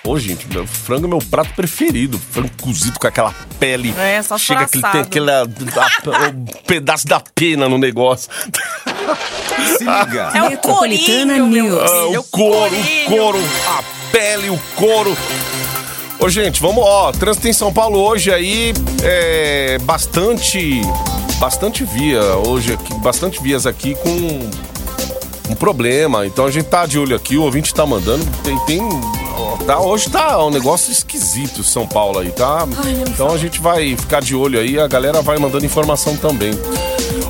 Ô, 0.07 0.19
gente, 0.19 0.47
meu 0.53 0.67
frango 0.67 1.07
é 1.07 1.09
meu 1.09 1.19
prato 1.19 1.55
preferido. 1.55 2.19
Frango 2.31 2.51
cozido 2.61 2.99
com 2.99 3.07
aquela 3.07 3.35
pele. 3.59 3.95
É, 3.99 4.23
só 4.23 4.37
Chega 4.37 4.67
que 4.67 4.77
ele 4.77 4.87
tem 4.93 5.01
aquele 5.01 5.31
a- 5.31 5.45
o 5.45 6.63
pedaço 6.67 7.07
da 7.07 7.21
pena 7.35 7.69
no 7.71 7.79
negócio. 7.79 8.31
Se 9.79 9.85
liga. 9.85 10.31
É 10.35 10.43
o 10.43 10.51
Metropolitana 10.51 11.33
corinho, 11.39 11.47
meu 11.47 11.65
News. 11.65 11.81
Ah, 11.83 12.07
filho, 12.07 12.21
o 12.21 12.25
couro, 12.25 12.71
corinho. 12.71 13.07
o 13.07 13.11
couro, 13.11 13.39
a 13.67 13.83
pele, 14.13 14.51
o 14.51 14.59
couro. 14.77 15.17
Ô, 16.21 16.29
gente, 16.29 16.61
vamos, 16.61 16.85
ó, 16.85 17.11
trânsito 17.11 17.49
em 17.49 17.53
São 17.55 17.73
Paulo 17.73 17.99
hoje 17.99 18.31
aí 18.33 18.75
é 19.03 19.79
bastante, 19.83 20.83
bastante 21.39 21.83
via 21.83 22.21
hoje 22.47 22.75
aqui, 22.75 22.95
bastante 22.97 23.43
vias 23.43 23.67
aqui 23.67 23.95
com 23.97 24.51
um 25.51 25.55
problema. 25.55 26.27
Então 26.27 26.45
a 26.45 26.51
gente 26.51 26.67
tá 26.67 26.85
de 26.85 26.99
olho 26.99 27.17
aqui, 27.17 27.37
o 27.39 27.43
ouvinte 27.43 27.73
tá 27.75 27.85
mandando, 27.87 28.25
tem, 28.43 28.59
tem 28.67 28.81
tá, 29.67 29.81
hoje 29.81 30.09
tá 30.11 30.45
um 30.45 30.51
negócio 30.51 30.91
esquisito 30.93 31.63
São 31.63 31.87
Paulo 31.87 32.19
aí, 32.19 32.31
tá? 32.31 32.67
Então 33.09 33.31
a 33.31 33.39
gente 33.39 33.61
vai 33.61 33.97
ficar 33.97 34.21
de 34.21 34.35
olho 34.35 34.59
aí, 34.59 34.79
a 34.79 34.87
galera 34.87 35.23
vai 35.23 35.39
mandando 35.39 35.65
informação 35.65 36.17
também. 36.17 36.53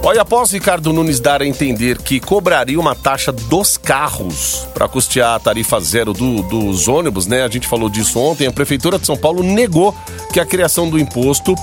Olha, 0.02 0.20
após 0.22 0.50
Ricardo 0.50 0.92
Nunes 0.92 1.18
dar 1.18 1.40
a 1.40 1.46
entender 1.46 1.96
que 1.98 2.20
cobraria 2.20 2.78
uma 2.78 2.94
taxa 2.94 3.32
dos 3.32 3.76
carros 3.78 4.66
para 4.74 4.86
custear 4.86 5.34
a 5.34 5.38
tarifa 5.38 5.80
zero 5.80 6.12
do- 6.12 6.42
dos 6.42 6.88
ônibus, 6.88 7.26
né? 7.26 7.42
A 7.42 7.48
gente 7.48 7.66
falou 7.66 7.88
disso 7.88 8.18
ontem. 8.18 8.46
A 8.46 8.52
Prefeitura 8.52 8.98
de 8.98 9.06
São 9.06 9.16
Paulo 9.16 9.42
negou 9.42 9.94
que 10.32 10.38
a 10.38 10.44
criação 10.44 10.88
do 10.90 10.98
imposto, 10.98 11.54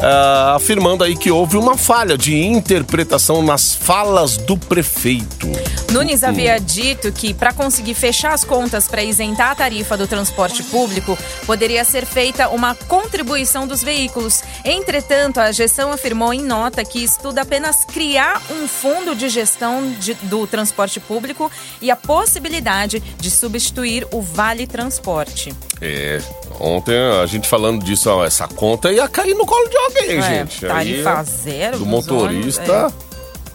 ah, 0.00 0.54
afirmando 0.56 1.02
aí 1.04 1.16
que 1.16 1.30
houve 1.30 1.56
uma 1.56 1.76
falha 1.76 2.16
de 2.16 2.36
interpretação 2.36 3.42
nas 3.42 3.74
falas 3.74 4.36
do 4.36 4.56
prefeito. 4.56 5.48
Nunes 5.92 6.22
havia 6.22 6.58
dito 6.60 7.10
que, 7.10 7.32
para 7.32 7.52
conseguir 7.52 7.94
fechar 7.94 8.32
as 8.32 8.44
contas 8.44 8.86
para 8.86 9.02
isentar 9.02 9.50
a 9.52 9.54
tarifa 9.54 9.96
do 9.96 10.06
transporte 10.06 10.62
público, 10.64 11.16
poderia 11.46 11.84
ser 11.84 12.04
feita 12.04 12.48
uma 12.50 12.74
contribuição 12.74 13.66
dos 13.66 13.82
veículos. 13.82 14.42
Entretanto, 14.64 15.40
a 15.40 15.50
gestão 15.50 15.90
afirmou 15.92 16.32
em 16.34 16.42
nota 16.42 16.84
que 16.84 17.02
estuda 17.02 17.42
apenas 17.42 17.84
criar 17.86 18.42
um 18.50 18.68
fundo 18.68 19.14
de 19.14 19.28
gestão 19.28 19.90
de- 19.98 20.14
do 20.24 20.46
transporte 20.46 21.00
público 21.00 21.50
e 21.80 21.90
a 21.90 21.96
possibilidade 21.96 23.00
de 23.18 23.30
substituir 23.30 24.06
o 24.12 24.20
Vale 24.20 24.66
Transporte. 24.66 25.54
É, 25.80 26.20
ontem 26.60 26.94
a 27.22 27.26
gente 27.26 27.48
falando 27.48 27.84
disso, 27.84 28.10
ó, 28.10 28.24
essa 28.24 28.46
conta 28.48 28.90
ia 28.92 29.06
cair 29.08 29.34
no 29.34 29.46
colo 29.46 29.68
de 29.68 29.76
alguém, 29.76 30.18
É, 30.18 30.22
gente. 30.22 30.60
tarifa 30.66 31.20
Aí, 31.20 31.24
zero 31.26 31.78
Do 31.78 31.86
motorista. 31.86 32.72
ônibus, 32.86 33.08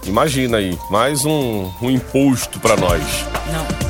Imagina 0.06 0.58
aí, 0.58 0.78
mais 0.90 1.24
um, 1.24 1.70
um 1.82 1.90
imposto 1.90 2.60
para 2.60 2.76
nós. 2.76 3.02
Não. 3.52 3.83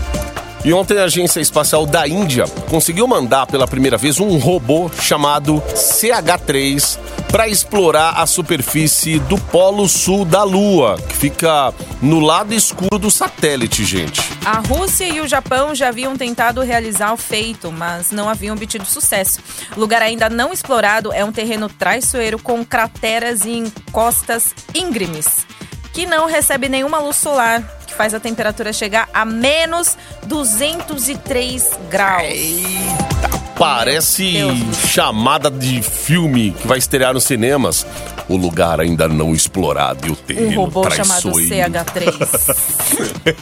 E 0.65 0.72
ontem 0.72 0.98
a 0.98 1.03
Agência 1.03 1.41
Espacial 1.41 1.86
da 1.86 2.08
Índia 2.08 2.46
conseguiu 2.70 3.05
mandar 3.05 3.46
pela 3.48 3.67
primeira 3.67 3.98
vez 3.98 4.22
um 4.22 4.38
robô 4.38 4.89
chamado 5.01 5.62
CH3 5.75 6.98
para 7.29 7.50
explorar 7.50 8.12
a 8.12 8.25
superfície 8.25 9.20
do 9.20 9.38
Polo 9.38 9.89
Sul 9.89 10.24
da 10.24 10.43
Lua, 10.43 10.98
que 11.10 11.15
fica 11.15 11.74
no 12.01 12.22
lado 12.22 12.53
escuro 12.53 12.98
do 12.98 13.12
satélite, 13.12 13.84
gente. 13.84 14.22
A 14.46 14.60
Rússia 14.60 15.05
e 15.05 15.20
o 15.20 15.27
Japão 15.27 15.75
já 15.75 15.89
haviam 15.89 16.15
tentado 16.15 16.62
realizar 16.62 17.12
o 17.12 17.17
feito, 17.17 17.70
mas 17.70 18.12
não 18.12 18.29
haviam 18.29 18.55
obtido 18.55 18.86
sucesso. 18.86 19.41
O 19.75 19.79
lugar 19.79 20.01
ainda 20.01 20.29
não 20.29 20.53
explorado 20.53 21.12
é 21.12 21.25
um 21.25 21.32
terreno 21.32 21.67
traiçoeiro 21.67 22.39
com 22.39 22.63
crateras 22.63 23.43
e 23.46 23.51
encostas 23.51 24.53
íngremes, 24.74 25.46
que 25.93 26.05
não 26.05 26.25
recebe 26.25 26.67
nenhuma 26.67 27.00
luz 27.00 27.15
solar, 27.15 27.62
que 27.85 27.93
faz 27.93 28.13
a 28.13 28.19
temperatura 28.19 28.73
chegar 28.73 29.07
a 29.13 29.23
menos 29.23 29.95
203 30.25 31.69
graus. 31.89 32.23
Eita 32.23 33.43
Parece 33.57 34.39
chamada 34.88 35.50
de 35.50 35.81
filme 35.81 36.51
que 36.51 36.67
vai 36.67 36.77
estrear 36.79 37.13
nos 37.13 37.23
cinemas. 37.23 37.85
O 38.27 38.35
lugar 38.35 38.79
ainda 38.79 39.07
não 39.07 39.33
explorado 39.33 40.07
e 40.07 40.09
o 40.09 40.13
Um 40.13 40.15
terreno 40.15 40.55
robô 40.55 40.89
chamado 40.89 41.31
traiçoeiro. 41.31 41.71
CH3. 41.71 43.35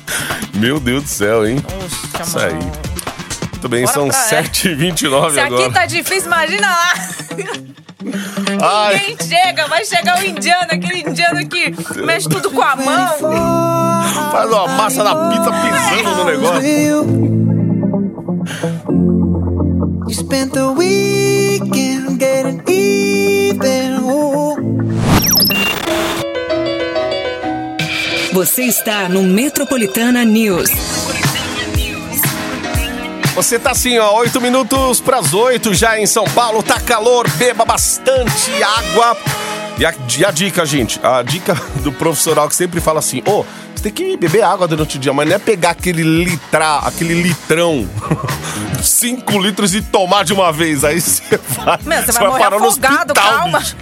Meu 0.60 0.80
Deus 0.80 1.04
do 1.04 1.10
céu, 1.10 1.48
hein? 1.48 1.58
Poxa, 1.62 2.24
Isso 2.24 2.40
aí. 2.40 2.91
Muito 3.62 3.70
bem, 3.70 3.82
Bora 3.86 3.94
são 3.94 4.08
pra- 4.08 4.18
é. 4.18 4.42
7h29 4.44 5.34
Se 5.34 5.40
agora. 5.40 5.64
aqui 5.66 5.74
tá 5.74 5.86
difícil, 5.86 6.26
imagina 6.26 6.68
lá. 6.68 6.94
Ai, 8.60 8.96
Ninguém 8.98 9.18
chega, 9.28 9.68
vai 9.68 9.86
chegar 9.86 10.20
o 10.20 10.26
indiano, 10.26 10.68
aquele 10.72 11.02
indiano 11.08 11.48
que 11.48 11.72
mexe 12.02 12.28
tudo 12.28 12.50
com 12.50 12.60
a 12.64 12.76
mão. 12.76 14.32
faz 14.32 14.50
uma 14.50 14.68
massa 14.70 15.04
na 15.04 15.30
pizza 15.30 15.52
pisando 15.52 16.16
no 16.16 16.24
negócio. 16.26 16.68
You 20.08 20.12
spent 20.12 20.54
the 20.54 20.64
weekend 20.76 22.18
getting 22.18 22.62
even. 22.68 24.00
Ooh. 24.02 24.56
Você 28.34 28.64
está 28.64 29.08
no 29.08 29.22
Metropolitana 29.22 30.26
News. 30.26 30.72
Você 33.36 33.58
tá 33.58 33.72
assim, 33.72 33.98
ó, 33.98 34.14
8 34.20 34.42
minutos 34.42 35.00
pras 35.00 35.34
8 35.34 35.74
já 35.74 35.98
em 35.98 36.06
São 36.06 36.26
Paulo, 36.26 36.62
tá 36.62 36.80
calor, 36.80 37.30
beba 37.32 37.64
bastante 37.64 38.52
água. 38.62 39.18
E 39.78 39.86
a, 39.86 39.94
e 40.20 40.26
a 40.26 40.32
dica, 40.32 40.66
gente, 40.66 41.00
a 41.02 41.24
dica 41.24 41.56
do 41.82 41.92
profissional 41.92 42.48
que 42.50 42.56
sempre 42.56 42.82
fala 42.82 43.00
assim, 43.00 43.24
ô, 43.26 43.46
você 43.74 43.90
tem 43.90 43.92
que 43.92 44.18
beber 44.18 44.44
água 44.44 44.68
durante 44.68 44.98
o 44.98 45.00
dia, 45.00 45.14
mas 45.14 45.28
não 45.28 45.36
é 45.36 45.40
pegar 45.40 45.72
aquele 45.72 46.04
litra, 46.04 46.80
aquele 46.80 47.16
litrão, 47.16 47.90
5 48.84 49.40
litros 49.40 49.74
e 49.74 49.82
tomar 49.82 50.26
de 50.26 50.34
uma 50.34 50.52
vez. 50.52 50.84
Aí 50.84 51.00
você 51.00 51.40
vai, 51.64 51.80
Meu, 51.84 52.02
você 52.04 52.12
vai 52.12 52.28
morrer 52.28 52.44
afogado, 52.44 53.14
calma. 53.14 53.60
bicho. 53.60 53.76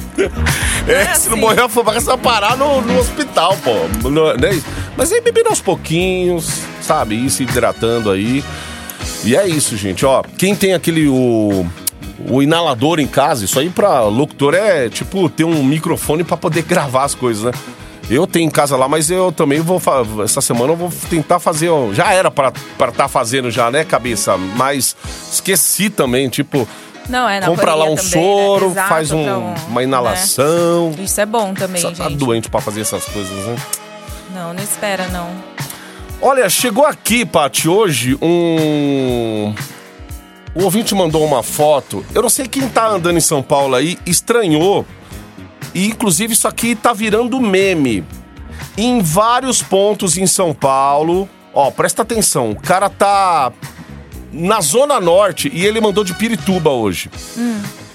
É, 0.88 0.91
é 0.94 1.13
se 1.15 1.27
não 1.27 1.34
assim. 1.34 1.41
morrer 1.41 1.62
afogado, 1.63 2.00
você 2.00 2.06
vai 2.06 2.18
parar 2.18 2.56
no, 2.56 2.82
no 2.82 3.00
hospital, 3.00 3.58
pô. 3.63 3.74
Não, 4.10 4.38
não 4.38 4.48
é 4.48 4.53
isso. 4.53 4.65
Mas 4.96 5.12
aí 5.12 5.20
bebendo 5.22 5.50
aos 5.50 5.60
pouquinhos, 5.60 6.62
sabe? 6.82 7.15
Ir 7.15 7.29
se 7.32 7.44
hidratando 7.44 8.12
aí. 8.12 8.44
E 9.23 9.35
é 9.35 9.47
isso, 9.47 9.75
gente. 9.75 10.05
Ó, 10.05 10.23
quem 10.38 10.55
tem 10.55 10.73
aquele 10.73 11.07
o, 11.07 11.65
o 12.29 12.41
inalador 12.41 12.99
em 12.99 13.07
casa, 13.07 13.45
isso 13.45 13.59
aí 13.59 13.69
pra 13.69 14.03
locutor 14.03 14.53
é 14.53 14.89
tipo 14.89 15.29
ter 15.29 15.43
um 15.43 15.63
microfone 15.63 16.23
pra 16.23 16.38
poder 16.38 16.63
gravar 16.63 17.03
as 17.03 17.13
coisas, 17.15 17.43
né? 17.43 17.51
Eu 18.09 18.25
tenho 18.25 18.47
em 18.47 18.49
casa 18.49 18.75
lá, 18.75 18.88
mas 18.88 19.11
eu 19.11 19.31
também 19.31 19.59
vou 19.61 19.79
essa 20.23 20.41
semana 20.41 20.73
eu 20.73 20.75
vou 20.75 20.91
tentar 21.11 21.38
fazer, 21.39 21.69
ó, 21.69 21.93
já 21.93 22.11
era 22.11 22.31
pra 22.31 22.51
para 22.77 22.91
tá 22.91 23.07
fazendo 23.07 23.51
já, 23.51 23.69
né, 23.69 23.83
cabeça, 23.83 24.35
mas 24.35 24.95
esqueci 25.31 25.91
também, 25.91 26.27
tipo, 26.27 26.67
Não, 27.07 27.29
é 27.29 27.39
na 27.39 27.45
compra 27.45 27.75
lá 27.75 27.85
um 27.85 27.95
também, 27.95 28.03
né? 28.03 28.09
soro, 28.11 28.65
Exato, 28.71 28.89
faz 28.89 29.11
um- 29.11 29.19
um- 29.29 29.53
uma 29.67 29.83
inalação. 29.83 30.89
né? 30.97 31.03
Isso 31.03 31.21
é 31.21 31.25
bom 31.25 31.53
também, 31.53 31.81
Só 31.81 31.91
tá 31.91 32.05
gente. 32.09 32.17
doente 32.17 32.49
pra 32.49 32.59
fazer 32.59 32.81
essas 32.81 33.05
coisas, 33.05 33.45
né? 33.45 33.55
Não, 34.33 34.53
não 34.55 34.63
espera, 34.63 35.07
não. 35.09 35.29
Olha, 36.21 36.49
chegou 36.49 36.85
aqui, 36.85 37.25
Paty, 37.25 37.69
hoje 37.69 38.17
um. 38.21 39.53
O 40.53 40.63
ouvinte 40.63 40.93
mandou 40.93 41.25
uma 41.25 41.41
foto. 41.41 42.05
Eu 42.13 42.21
não 42.21 42.29
sei 42.29 42.45
quem 42.45 42.67
tá 42.67 42.88
andando 42.89 43.17
em 43.17 43.21
São 43.21 43.41
Paulo 43.41 43.75
aí, 43.75 43.97
estranhou. 44.05 44.85
E 45.73 45.85
inclusive 45.85 46.33
isso 46.33 46.45
aqui 46.45 46.75
tá 46.75 46.91
virando 46.91 47.39
meme. 47.39 48.03
Em 48.77 49.01
vários 49.01 49.61
pontos 49.61 50.17
em 50.17 50.27
São 50.27 50.53
Paulo. 50.53 51.29
Ó, 51.53 51.71
presta 51.71 52.01
atenção. 52.01 52.51
O 52.51 52.59
cara 52.59 52.89
tá 52.89 53.53
na 54.33 54.59
Zona 54.59 54.99
Norte 54.99 55.49
e 55.53 55.65
ele 55.65 55.79
mandou 55.79 56.03
de 56.03 56.13
Pirituba 56.13 56.69
hoje. 56.69 57.09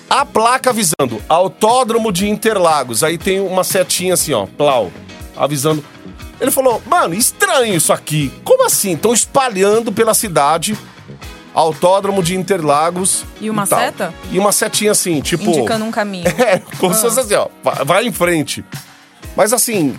A 0.08 0.24
placa 0.24 0.70
avisando 0.70 1.20
Autódromo 1.28 2.10
de 2.10 2.26
Interlagos. 2.26 3.04
Aí 3.04 3.18
tem 3.18 3.40
uma 3.40 3.64
setinha 3.64 4.14
assim, 4.14 4.32
ó, 4.32 4.46
plau, 4.46 4.90
avisando. 5.36 5.84
Ele 6.40 6.50
falou, 6.50 6.82
mano, 6.86 7.14
estranho 7.14 7.74
isso 7.74 7.92
aqui. 7.92 8.32
Como 8.44 8.64
assim? 8.66 8.92
Estão 8.94 9.12
espalhando 9.14 9.92
pela 9.92 10.14
cidade 10.14 10.76
Autódromo 11.54 12.22
de 12.22 12.34
Interlagos. 12.34 13.24
E 13.40 13.48
uma 13.48 13.66
tal. 13.66 13.78
seta? 13.78 14.12
E 14.32 14.38
uma 14.38 14.50
setinha 14.50 14.90
assim, 14.90 15.20
tipo. 15.20 15.44
Indicando 15.50 15.84
um 15.84 15.90
caminho. 15.90 16.24
É, 16.38 16.60
como 16.78 16.92
se 16.94 17.00
fosse 17.00 17.20
assim, 17.20 17.34
ó, 17.34 17.46
vai- 17.62 17.84
vai 17.84 18.06
em 18.06 18.12
frente. 18.12 18.64
Mas 19.36 19.52
assim, 19.52 19.96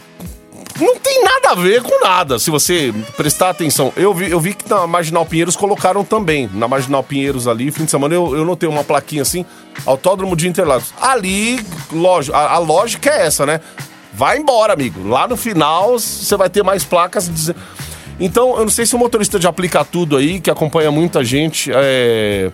não 0.79 0.97
tem 0.97 1.23
nada 1.23 1.51
a 1.51 1.55
ver 1.55 1.81
com 1.81 2.03
nada, 2.03 2.37
se 2.39 2.51
você 2.51 2.93
prestar 3.15 3.49
atenção. 3.51 3.93
Eu 3.95 4.13
vi, 4.13 4.29
eu 4.29 4.39
vi 4.39 4.53
que 4.53 4.69
na 4.69 4.85
Marginal 4.85 5.25
Pinheiros 5.25 5.55
colocaram 5.55 6.03
também. 6.03 6.49
Na 6.53 6.67
Marginal 6.67 7.01
Pinheiros 7.03 7.47
ali, 7.47 7.71
fim 7.71 7.85
de 7.85 7.91
semana, 7.91 8.13
eu, 8.13 8.35
eu 8.35 8.43
notei 8.43 8.67
uma 8.67 8.83
plaquinha 8.83 9.21
assim, 9.21 9.45
Autódromo 9.85 10.35
de 10.35 10.47
Interlagos. 10.49 10.93
Ali, 11.01 11.65
lógico, 11.91 12.35
a, 12.35 12.51
a 12.51 12.57
lógica 12.57 13.09
é 13.09 13.25
essa, 13.25 13.45
né? 13.45 13.61
Vai 14.15 14.37
embora, 14.37 14.73
amigo. 14.73 15.07
Lá 15.07 15.27
no 15.27 15.35
final, 15.35 15.99
você 15.99 16.35
vai 16.37 16.49
ter 16.49 16.63
mais 16.63 16.83
placas 16.83 17.27
dizendo... 17.29 17.57
Então, 18.19 18.51
eu 18.57 18.61
não 18.61 18.69
sei 18.69 18.85
se 18.85 18.95
o 18.95 18.97
motorista 18.97 19.37
de 19.37 19.45
aplica 19.45 19.83
tudo 19.83 20.15
aí, 20.15 20.39
que 20.39 20.49
acompanha 20.49 20.89
muita 20.89 21.21
gente, 21.21 21.69
é, 21.73 22.49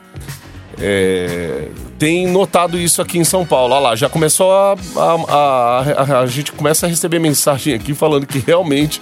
é, 0.79 1.67
tem 1.99 2.25
notado 2.27 2.79
isso 2.79 2.99
aqui 2.99 3.19
em 3.19 3.23
São 3.23 3.45
Paulo. 3.45 3.73
Olha 3.75 3.89
lá, 3.89 3.95
já 3.95 4.09
começou 4.09 4.51
a, 4.51 4.75
a, 4.95 5.13
a- 5.35 6.21
a- 6.21 6.25
gente 6.25 6.51
começa 6.51 6.87
a 6.87 6.89
receber 6.89 7.19
mensagem 7.19 7.75
aqui 7.75 7.93
falando 7.93 8.25
que 8.25 8.39
realmente 8.39 8.99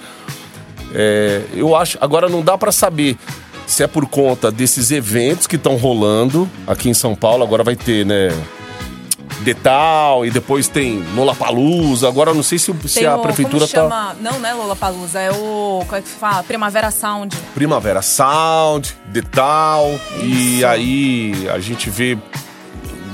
é, 0.94 1.44
eu 1.54 1.74
acho. 1.78 1.98
Agora 2.02 2.28
não 2.28 2.42
dá 2.42 2.58
pra 2.58 2.74
saber 2.74 3.18
se 3.66 3.82
é 3.84 3.88
por 3.88 4.06
conta 4.08 4.52
desses 4.52 4.92
eventos 4.92 5.48
que 5.48 5.56
estão 5.56 5.78
rolando 5.78 6.50
aqui 6.68 6.90
em 6.90 6.94
São 6.94 7.16
Paulo. 7.16 7.42
Agora 7.44 7.64
vai 7.64 7.78
ter, 7.78 8.06
né? 8.06 8.30
Detal 9.42 10.26
e 10.26 10.32
depois 10.32 10.68
tem 10.68 11.04
Lollapalooza. 11.16 12.08
Agora 12.08 12.32
eu 12.32 12.36
não 12.36 12.44
sei 12.44 12.60
se, 12.60 12.74
se 12.88 13.06
a 13.06 13.16
o- 13.16 13.22
prefeitura 13.22 13.68
como 13.68 13.72
tá. 13.72 13.82
chama? 13.82 14.16
Não, 14.20 14.40
não 14.40 14.50
é 14.50 14.54
Lollapalooza, 14.54 15.20
é 15.20 15.32
o... 15.32 15.84
Como 15.86 15.96
é 15.96 16.02
que 16.02 16.08
fala? 16.10 16.44
Primavera 16.44 16.92
Sound. 16.92 17.36
Primavera 17.54 18.02
Sound, 18.02 18.96
Detal, 19.08 20.00
e 20.22 20.64
aí 20.66 21.48
a 21.54 21.60
gente 21.60 21.90
vê, 21.90 22.18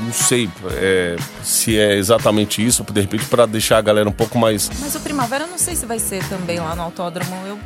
não 0.03 0.12
sei 0.13 0.50
é, 0.74 1.15
se 1.44 1.77
é 1.77 1.96
exatamente 1.96 2.65
isso, 2.65 2.84
de 2.84 3.01
repente 3.01 3.25
para 3.25 3.46
deixar 3.46 3.77
a 3.77 3.82
galera 3.82 4.10
um 4.10 4.13
pouco 4.13 4.38
mais. 4.38 4.70
Mas 4.79 4.96
o 4.96 5.00
Primavera 5.00 5.46
eu 5.46 5.48
não 5.50 5.58
sei 5.58 5.75
se 5.75 5.86
vai 5.86 6.00
ser 6.00 6.24
também 6.27 6.60
lá 6.60 6.75
no 6.75 6.82
autódromo. 6.84 7.36
Eu... 7.48 7.60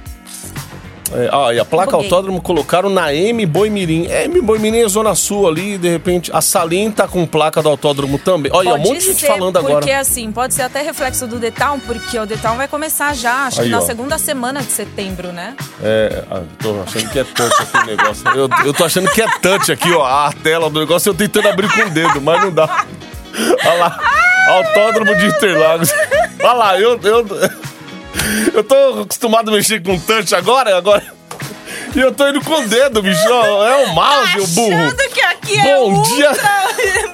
É, 1.13 1.29
ah, 1.31 1.53
e 1.53 1.59
a 1.59 1.65
placa 1.65 1.91
Buguei. 1.91 2.05
autódromo 2.05 2.41
colocaram 2.41 2.89
na 2.89 3.13
M 3.13 3.45
Boimirim. 3.45 4.07
É, 4.07 4.25
M 4.25 4.41
Boimirim 4.41 4.79
é 4.79 4.87
Zona 4.87 5.15
Sul 5.15 5.47
ali, 5.47 5.77
de 5.77 5.89
repente. 5.89 6.31
A 6.33 6.41
Salim 6.41 6.91
tá 6.91 7.07
com 7.07 7.25
placa 7.25 7.61
do 7.61 7.69
autódromo 7.69 8.19
também. 8.19 8.51
Olha, 8.53 8.69
um 8.69 8.77
Pode 8.77 8.89
monte 8.89 8.99
de 8.99 9.05
gente 9.07 9.25
falando 9.25 9.59
porque 9.59 9.71
agora. 9.71 9.99
assim, 9.99 10.31
pode 10.31 10.53
ser 10.53 10.63
até 10.63 10.81
reflexo 10.81 11.25
do 11.25 11.39
Detal, 11.39 11.79
porque 11.85 12.17
o 12.19 12.25
Detal 12.25 12.55
vai 12.55 12.67
começar 12.67 13.15
já, 13.15 13.47
acho 13.47 13.61
Aí, 13.61 13.67
que 13.67 13.71
na 13.71 13.79
ó. 13.79 13.81
segunda 13.81 14.17
semana 14.17 14.61
de 14.61 14.71
setembro, 14.71 15.31
né? 15.31 15.55
É, 15.81 16.23
ah, 16.29 16.41
tô 16.59 16.81
achando 16.81 17.09
que 17.09 17.19
é 17.19 17.23
touch 17.23 17.61
aqui 17.61 17.77
o 17.77 17.85
negócio. 17.85 18.27
Eu, 18.29 18.49
eu 18.65 18.73
tô 18.73 18.83
achando 18.85 19.09
que 19.09 19.21
é 19.21 19.27
touch 19.39 19.71
aqui, 19.71 19.91
ó. 19.91 20.05
A 20.05 20.31
tela 20.31 20.69
do 20.69 20.79
negócio 20.79 21.09
eu 21.09 21.13
tentando 21.13 21.47
abrir 21.47 21.69
com 21.69 21.81
o 21.81 21.89
dedo, 21.89 22.21
mas 22.21 22.41
não 22.43 22.51
dá. 22.51 22.85
Olha 23.65 23.73
lá. 23.73 23.99
Autódromo 24.47 25.15
de 25.15 25.27
Interlagos. 25.27 25.91
Olha 26.41 26.53
lá, 26.53 26.79
eu, 26.79 26.99
eu. 27.03 27.25
Eu 28.53 28.63
tô 28.63 29.01
acostumado 29.01 29.49
a 29.49 29.53
mexer 29.53 29.81
com 29.81 29.99
touch 29.99 30.33
agora, 30.35 30.77
agora. 30.77 31.19
E 31.95 31.99
eu 31.99 32.13
tô 32.13 32.27
indo 32.27 32.41
com 32.41 32.53
o 32.53 32.67
dedo, 32.67 33.01
bicho. 33.01 33.27
É 33.27 33.85
o 33.85 33.93
mouse, 33.93 34.39
o 34.39 34.47
burro. 34.47 34.73
Achando 34.73 35.09
que 35.09 35.21
aqui 35.21 35.59
é 35.59 35.63
Bom 35.63 35.91
ultra, 35.93 36.15
dia. 36.15 36.31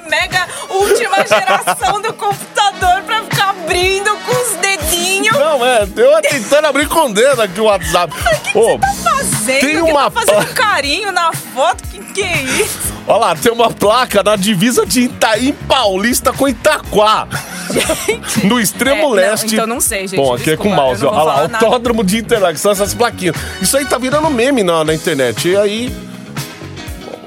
mega 0.08 0.46
última 0.68 1.16
geração 1.26 2.00
do 2.00 2.12
computador 2.12 3.02
pra 3.02 3.22
ficar 3.22 3.50
abrindo 3.50 4.10
com 4.18 4.32
os 4.32 4.56
dedinhos. 4.56 5.36
Não, 5.36 5.64
é, 5.64 5.82
eu 5.96 6.22
tentando 6.22 6.66
abrir 6.66 6.88
com 6.88 7.06
o 7.06 7.12
dedo 7.12 7.42
aqui 7.42 7.60
o 7.60 7.64
WhatsApp. 7.64 8.12
Ô, 8.54 8.78
Fazendo, 9.02 9.60
Tem 9.60 9.70
que 9.70 9.76
uma 9.76 10.10
tá 10.10 10.20
fazendo 10.20 10.54
carinho 10.54 11.12
na 11.12 11.32
foto, 11.32 11.82
que 11.88 11.98
que 12.12 12.22
é 12.22 12.42
isso? 12.42 12.94
Olha 13.06 13.18
lá, 13.18 13.36
tem 13.36 13.52
uma 13.52 13.70
placa 13.70 14.22
na 14.22 14.36
divisa 14.36 14.84
de 14.84 15.02
Itaim 15.02 15.52
Paulista 15.68 16.32
com 16.32 16.48
Itaquá. 16.48 17.28
No 18.44 18.60
extremo 18.60 18.96
É, 18.98 19.02
não, 19.02 19.10
leste. 19.10 19.54
então 19.54 19.66
não 19.66 19.80
sei, 19.80 20.06
gente, 20.06 20.16
Bom, 20.16 20.34
aqui 20.34 20.50
é 20.50 20.56
com 20.56 20.64
desculpa, 20.64 20.76
mouse. 20.76 21.02
não 21.02 21.10
Olha 21.10 21.22
lá, 21.22 21.48
nada. 21.48 21.64
autódromo 21.66 22.04
de 22.04 22.18
Interlagos, 22.18 22.60
são 22.60 22.72
essas 22.72 22.94
plaquinhas. 22.94 23.36
Isso 23.60 23.76
aí 23.76 23.84
tá 23.84 23.98
virando 23.98 24.28
meme 24.30 24.62
na, 24.62 24.84
na 24.84 24.94
internet. 24.94 25.48
E 25.48 25.56
aí. 25.56 25.96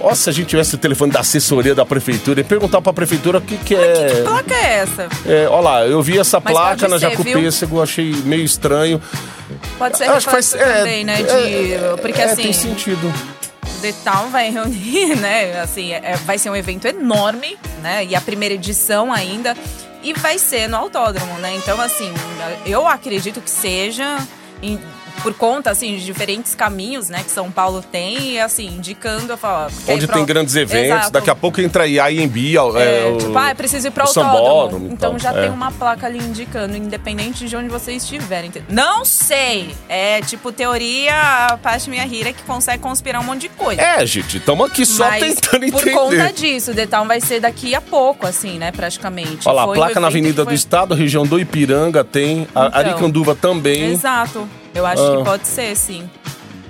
Ó, 0.01 0.15
se 0.15 0.29
a 0.29 0.33
gente 0.33 0.47
tivesse 0.47 0.75
o 0.75 0.77
telefone 0.77 1.11
da 1.11 1.19
assessoria 1.19 1.75
da 1.75 1.85
prefeitura 1.85 2.39
e 2.39 2.43
perguntar 2.43 2.81
pra 2.81 2.93
prefeitura 2.93 3.39
o 3.39 3.41
que, 3.41 3.57
que 3.57 3.65
Que 3.65 3.75
é. 3.75 4.21
placa 4.23 4.53
é 4.55 4.73
essa? 4.79 5.09
É, 5.25 5.45
olha 5.49 5.59
lá, 5.61 5.85
eu 5.85 6.01
vi 6.01 6.17
essa 6.17 6.39
Mas 6.39 6.53
placa 6.53 6.87
na 6.87 6.97
ser, 6.97 7.09
Jacu 7.09 7.23
viu? 7.23 7.33
Pêssego, 7.41 7.81
achei 7.81 8.13
meio 8.23 8.43
estranho. 8.45 9.01
Pode 9.77 9.97
ser 9.97 10.05
acho 10.05 10.25
que 10.27 10.31
faz. 10.31 10.53
É, 10.53 10.73
também, 10.77 11.03
né? 11.03 11.17
De, 11.21 11.73
é, 11.73 11.95
porque 12.01 12.21
é, 12.21 12.25
assim, 12.25 12.43
tem 12.43 12.53
sentido. 12.53 13.13
o 13.77 13.81
Detal 13.81 14.27
vai 14.29 14.49
reunir, 14.49 15.15
né? 15.19 15.59
Assim, 15.59 15.91
é- 15.91 16.17
vai 16.25 16.37
ser 16.37 16.49
um 16.49 16.55
evento 16.55 16.85
enorme, 16.87 17.57
né? 17.83 18.05
E 18.05 18.15
a 18.15 18.21
primeira 18.21 18.55
edição 18.55 19.11
ainda. 19.11 19.53
E 20.01 20.13
vai 20.13 20.39
ser 20.39 20.67
no 20.67 20.77
autódromo, 20.77 21.33
né? 21.39 21.55
Então, 21.55 21.79
assim, 21.79 22.11
eu 22.65 22.87
acredito 22.87 23.41
que 23.41 23.49
seja. 23.49 24.17
Por 25.19 25.33
conta, 25.33 25.69
assim, 25.71 25.95
de 25.95 26.05
diferentes 26.05 26.55
caminhos, 26.55 27.09
né, 27.09 27.21
que 27.23 27.31
São 27.31 27.51
Paulo 27.51 27.81
tem, 27.91 28.31
e 28.33 28.39
assim, 28.39 28.67
indicando, 28.67 29.33
eu 29.33 29.37
falo... 29.37 29.71
Onde 29.87 30.07
tem 30.07 30.25
grandes 30.25 30.55
eventos, 30.55 30.91
Exato. 30.97 31.11
daqui 31.11 31.29
a 31.29 31.35
pouco 31.35 31.61
entra 31.61 31.83
aí 31.83 31.99
a 31.99 32.09
IMB, 32.11 32.37
É, 32.77 33.07
é, 33.07 33.11
o, 33.11 33.17
tipo, 33.17 33.37
ah, 33.37 33.53
preciso 33.55 33.87
ir 33.87 33.91
para 33.91 34.05
o 34.05 34.07
autódromo. 34.07 34.87
Então 34.91 35.11
tal, 35.11 35.19
já 35.19 35.31
é. 35.37 35.41
tem 35.43 35.49
uma 35.51 35.71
placa 35.71 36.05
ali 36.07 36.19
indicando, 36.19 36.75
independente 36.75 37.47
de 37.47 37.55
onde 37.55 37.69
você 37.69 37.93
estiver. 37.93 38.45
ente- 38.45 38.63
Não 38.69 39.03
sei. 39.05 39.75
É 39.87 40.21
tipo 40.21 40.51
teoria, 40.51 41.13
a 41.47 41.57
parte 41.57 41.89
minha 41.89 42.05
rira 42.05 42.31
que 42.33 42.43
consegue 42.43 42.81
conspirar 42.81 43.21
um 43.21 43.25
monte 43.25 43.41
de 43.41 43.49
coisa. 43.49 43.81
É, 43.81 44.05
gente, 44.05 44.37
estamos 44.37 44.69
aqui 44.69 44.85
só 44.85 45.05
Mas 45.09 45.21
tentando 45.35 45.71
por 45.71 45.81
entender. 45.81 45.91
conta 45.95 46.33
disso, 46.33 46.71
o 46.71 46.73
Detal 46.73 47.05
vai 47.05 47.19
ser 47.21 47.39
daqui 47.39 47.73
a 47.75 47.81
pouco, 47.81 48.25
assim, 48.27 48.57
né, 48.57 48.71
praticamente. 48.71 49.47
Olha 49.47 49.55
lá, 49.55 49.65
Foi 49.65 49.75
placa 49.75 49.99
na 49.99 50.07
Avenida 50.07 50.33
que 50.33 50.39
do 50.41 50.45
foi- 50.45 50.53
Estado, 50.55 50.95
região 50.95 51.25
do 51.25 51.39
Ipiranga 51.39 52.03
tem, 52.03 52.41
Então. 52.49 52.69
Aricanduva 52.73 53.35
também, 53.35 53.91
Exato. 53.91 54.47
Eu 54.79 54.85
acho 54.85 55.03
Ah. 55.03 55.17
que 55.17 55.23
pode 55.23 55.47
ser, 55.47 55.75
sim. 55.75 56.09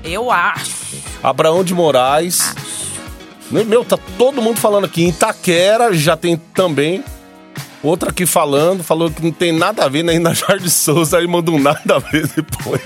Eu 0.04 0.32
acho. 0.32 0.76
Abraão 1.22 1.64
de 1.64 1.74
Moraes. 1.76 2.56
Meu, 3.52 3.64
meu, 3.66 3.86
tá 3.86 3.98
todo 4.18 4.42
mundo 4.42 4.60
falando 4.60 4.86
aqui. 4.86 5.04
Em 5.04 5.10
Itaquera 5.10 5.94
já 5.94 6.18
tem 6.18 6.36
também. 6.54 7.04
Outra 7.84 8.10
aqui 8.10 8.26
falando, 8.26 8.84
falou 8.84 9.10
que 9.10 9.24
não 9.24 9.32
tem 9.32 9.52
nada 9.52 9.86
a 9.86 9.88
ver 9.88 10.04
nem 10.04 10.20
na 10.20 10.34
Jardim 10.34 10.68
Souza, 10.68 11.18
aí 11.20 11.26
mandou 11.28 11.56
um 11.56 11.60
nada 11.60 11.96
a 11.96 12.00
ver 12.00 12.28
depois. 12.28 12.82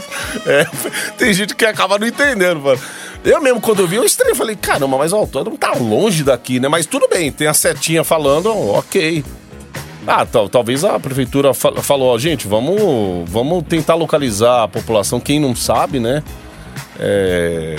É, 0.45 0.67
tem 1.17 1.33
gente 1.33 1.55
que 1.55 1.65
acaba 1.65 1.97
não 1.97 2.05
entendendo, 2.05 2.59
mano. 2.59 2.79
Eu 3.23 3.41
mesmo, 3.41 3.59
quando 3.61 3.79
eu 3.79 3.87
vi, 3.87 3.95
eu 3.95 4.03
estranhei, 4.03 4.35
falei, 4.35 4.55
caramba, 4.55 4.97
mas 4.97 5.11
o 5.13 5.15
autódromo 5.15 5.57
tá 5.57 5.71
longe 5.73 6.23
daqui, 6.23 6.59
né? 6.59 6.67
Mas 6.67 6.85
tudo 6.85 7.07
bem, 7.07 7.31
tem 7.31 7.47
a 7.47 7.53
setinha 7.53 8.03
falando, 8.03 8.49
ok. 8.71 9.23
Ah, 10.05 10.25
tal, 10.25 10.49
talvez 10.49 10.83
a 10.83 10.99
prefeitura 10.99 11.53
fa- 11.53 11.71
falou, 11.81 12.13
ó, 12.13 12.17
gente, 12.17 12.47
vamos, 12.47 13.29
vamos 13.29 13.63
tentar 13.67 13.95
localizar 13.95 14.63
a 14.63 14.67
população, 14.67 15.19
quem 15.19 15.39
não 15.39 15.55
sabe, 15.55 15.99
né? 15.99 16.21
É, 16.99 17.77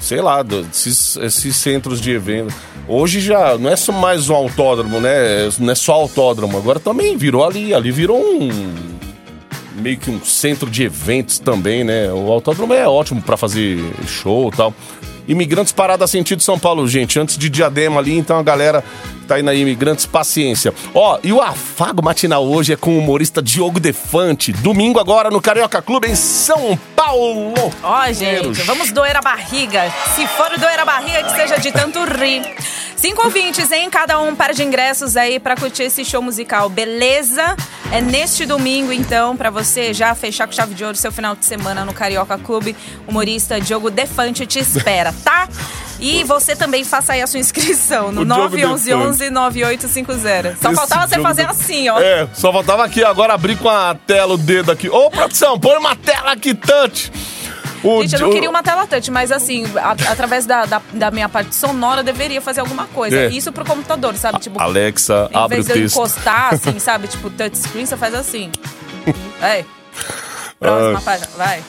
sei 0.00 0.20
lá, 0.20 0.44
esses, 0.70 1.16
esses 1.16 1.56
centros 1.56 2.00
de 2.00 2.12
evento. 2.12 2.54
Hoje 2.86 3.20
já 3.20 3.56
não 3.58 3.70
é 3.70 3.76
só 3.76 3.90
mais 3.92 4.28
um 4.28 4.34
autódromo, 4.34 5.00
né? 5.00 5.48
Não 5.58 5.72
é 5.72 5.74
só 5.74 5.94
autódromo, 5.94 6.56
agora 6.56 6.78
também 6.78 7.16
virou 7.16 7.44
ali, 7.44 7.74
ali 7.74 7.90
virou 7.90 8.18
um 8.20 8.50
meio 9.76 9.98
que 9.98 10.08
um 10.10 10.22
centro 10.24 10.70
de 10.70 10.84
eventos 10.84 11.38
também, 11.40 11.82
né? 11.82 12.12
O 12.12 12.30
autódromo 12.30 12.72
é 12.72 12.86
ótimo 12.86 13.20
pra 13.20 13.36
fazer 13.36 13.82
show 14.06 14.48
e 14.52 14.56
tal. 14.56 14.72
Imigrantes 15.26 15.72
parada 15.72 16.06
sentido 16.06 16.42
São 16.42 16.58
Paulo, 16.58 16.86
gente, 16.86 17.18
antes 17.18 17.36
de 17.38 17.48
Diadema 17.48 17.98
ali, 17.98 18.16
então 18.16 18.38
a 18.38 18.42
galera 18.42 18.84
tá 19.24 19.36
aí 19.36 19.42
na 19.42 19.54
Imigrantes, 19.54 20.06
paciência. 20.06 20.72
Ó, 20.94 21.18
e 21.22 21.32
o 21.32 21.40
afago 21.40 22.02
matinal 22.02 22.46
hoje 22.46 22.72
é 22.72 22.76
com 22.76 22.94
o 22.94 22.98
humorista 22.98 23.42
Diogo 23.42 23.80
Defante, 23.80 24.52
domingo 24.52 24.98
agora 24.98 25.30
no 25.30 25.40
Carioca 25.40 25.80
Clube 25.82 26.08
em 26.08 26.14
São 26.14 26.78
Paulo. 26.94 27.54
Ó, 27.82 28.12
gente, 28.12 28.62
vamos 28.62 28.92
doer 28.92 29.16
a 29.16 29.22
barriga. 29.22 29.92
Se 30.14 30.26
for 30.26 30.50
doer 30.58 30.80
a 30.80 30.84
barriga, 30.84 31.22
que 31.24 31.34
seja 31.34 31.58
de 31.58 31.72
tanto 31.72 32.04
rir. 32.04 32.42
Cinco 32.96 33.22
ouvintes, 33.24 33.70
hein? 33.70 33.90
Cada 33.90 34.18
um 34.18 34.34
par 34.34 34.54
de 34.54 34.62
ingressos 34.62 35.14
aí 35.14 35.38
pra 35.38 35.54
curtir 35.56 35.82
esse 35.82 36.04
show 36.06 36.22
musical, 36.22 36.70
beleza? 36.70 37.54
É 37.92 38.00
neste 38.00 38.46
domingo, 38.46 38.92
então, 38.92 39.36
pra 39.36 39.50
você 39.50 39.92
já 39.92 40.14
fechar 40.14 40.46
com 40.46 40.54
chave 40.54 40.74
de 40.74 40.82
ouro 40.84 40.96
seu 40.96 41.12
final 41.12 41.36
de 41.36 41.44
semana 41.44 41.84
no 41.84 41.92
Carioca 41.92 42.38
Clube. 42.38 42.74
Humorista 43.06 43.60
Diogo 43.60 43.90
Defante 43.90 44.46
te 44.46 44.58
espera, 44.58 45.12
tá? 45.22 45.48
E 46.06 46.22
você 46.24 46.54
também 46.54 46.84
faça 46.84 47.14
aí 47.14 47.22
a 47.22 47.26
sua 47.26 47.40
inscrição 47.40 48.12
no 48.12 48.22
O 48.22 48.24
Diogo 48.26 48.56
911-9850. 48.56 50.56
Só 50.60 50.68
Esse 50.68 50.76
faltava 50.76 51.06
você 51.08 51.20
fazer 51.20 51.44
De- 51.44 51.50
assim, 51.50 51.88
ó. 51.88 51.98
É, 51.98 52.28
só 52.34 52.52
faltava 52.52 52.84
aqui 52.84 53.02
agora 53.02 53.32
abrir 53.32 53.56
com 53.56 53.70
a 53.70 53.94
tela 54.06 54.34
o 54.34 54.36
dedo 54.36 54.70
aqui. 54.70 54.88
Ô, 54.88 55.10
produção, 55.10 55.58
põe 55.58 55.76
uma 55.78 55.96
tela 55.96 56.32
aqui, 56.32 56.52
touch. 56.54 57.10
O 57.82 58.00
Gente, 58.02 58.14
eu 58.14 58.20
não 58.20 58.30
queria 58.30 58.48
uma 58.50 58.62
tela 58.62 58.86
touch, 58.86 59.10
mas 59.10 59.30
assim, 59.32 59.64
a- 59.76 59.90
através 60.12 60.46
da, 60.46 60.64
da, 60.64 60.80
da 60.92 61.10
minha 61.10 61.28
parte 61.28 61.54
sonora, 61.54 62.00
eu 62.00 62.04
deveria 62.04 62.40
fazer 62.40 62.60
alguma 62.60 62.86
coisa. 62.86 63.16
É. 63.16 63.28
Isso 63.28 63.52
pro 63.52 63.64
computador, 63.64 64.14
sabe? 64.16 64.40
Tipo, 64.40 64.60
Alexa, 64.60 65.28
em 65.32 65.36
abre 65.36 65.60
o 65.60 65.62
vez 65.62 65.66
de 65.66 65.72
eu 65.72 65.76
texto. 65.84 65.96
encostar, 65.96 66.54
assim, 66.54 66.78
sabe? 66.80 67.08
Tipo, 67.08 67.30
touchscreen, 67.30 67.86
você 67.86 67.96
faz 67.96 68.14
assim. 68.14 68.50
Vai. 69.40 69.64
Próxima 70.60 70.98
Ah. 70.98 71.02
página. 71.02 71.28
Vai. 71.36 71.62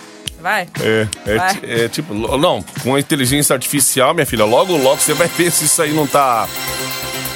Vai. 0.45 0.67
É, 0.79 1.07
é, 1.25 1.37
Vai. 1.37 1.59
é 1.63 1.87
tipo, 1.89 2.13
não, 2.13 2.63
com 2.83 2.93
a 2.93 2.99
inteligência 2.99 3.51
artificial, 3.55 4.13
minha 4.13 4.27
filha, 4.27 4.45
logo, 4.45 4.77
logo 4.77 5.01
você 5.01 5.11
vai 5.15 5.27
ver 5.27 5.51
se 5.51 5.65
isso 5.65 5.81
aí 5.81 5.91
não 5.91 6.05
tá. 6.05 6.47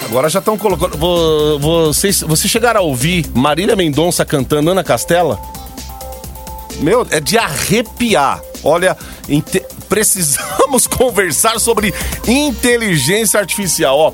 Agora 0.05 0.29
já 0.29 0.37
estão 0.37 0.55
colocando. 0.55 0.95
vo- 0.95 1.57
Vocês, 1.57 2.21
vocês 2.21 2.51
chegaram 2.51 2.81
a 2.81 2.83
ouvir 2.83 3.25
Marília 3.33 3.75
Mendonça 3.75 4.23
cantando 4.23 4.69
Ana 4.69 4.83
Castela? 4.83 5.39
Meu, 6.81 7.03
é 7.09 7.19
de 7.19 7.35
arrepiar. 7.35 8.39
Olha, 8.63 8.97
precisamos 9.87 10.85
conversar 10.87 11.59
sobre 11.59 11.93
inteligência 12.27 13.39
artificial, 13.39 13.97
ó. 13.97 14.13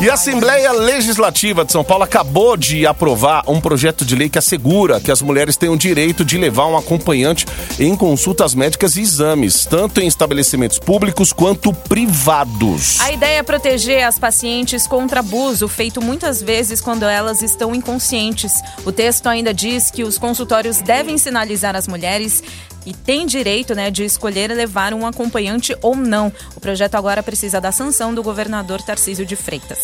E 0.00 0.08
a 0.08 0.14
Assembleia 0.14 0.72
Legislativa 0.72 1.64
de 1.64 1.72
São 1.72 1.84
Paulo 1.84 2.04
acabou 2.04 2.56
de 2.56 2.86
aprovar 2.86 3.44
um 3.46 3.60
projeto 3.60 4.04
de 4.04 4.16
lei 4.16 4.30
que 4.30 4.38
assegura 4.38 4.98
que 4.98 5.10
as 5.10 5.20
mulheres 5.20 5.56
têm 5.56 5.68
o 5.68 5.76
direito 5.76 6.24
de 6.24 6.38
levar 6.38 6.66
um 6.66 6.76
acompanhante 6.76 7.46
em 7.78 7.94
consultas 7.94 8.54
médicas 8.54 8.96
e 8.96 9.02
exames, 9.02 9.66
tanto 9.66 10.00
em 10.00 10.06
estabelecimentos 10.06 10.78
públicos 10.78 11.32
quanto 11.32 11.72
privados. 11.72 12.98
A 13.00 13.12
ideia 13.12 13.38
é 13.38 13.42
proteger 13.42 14.04
as 14.04 14.18
pacientes 14.18 14.86
contra 14.86 15.20
abuso, 15.20 15.68
feito 15.68 16.00
muitas 16.00 16.42
vezes 16.42 16.80
quando 16.80 17.04
elas 17.04 17.42
estão 17.42 17.74
inconscientes. 17.74 18.52
O 18.86 18.92
texto 18.92 19.26
ainda 19.26 19.52
diz 19.52 19.90
que 19.90 20.02
os 20.02 20.16
consultórios 20.16 20.80
devem 20.80 21.18
sinalizar 21.18 21.76
as 21.76 21.86
mulheres 21.86 22.42
e 22.84 22.92
têm 22.92 23.26
direito 23.26 23.74
né, 23.74 23.90
de 23.90 24.04
escolher 24.04 24.50
levar 24.50 24.94
um 24.94 25.06
acompanhante 25.06 25.76
ou 25.82 25.96
não. 25.96 26.32
O 26.56 26.60
projeto 26.60 26.94
agora 26.94 27.22
precisa 27.22 27.60
da 27.60 27.72
sanção 27.72 28.14
do 28.14 28.22
governador 28.22 28.82
Tarcísio 28.82 29.26
de 29.26 29.36
Freitas. 29.36 29.78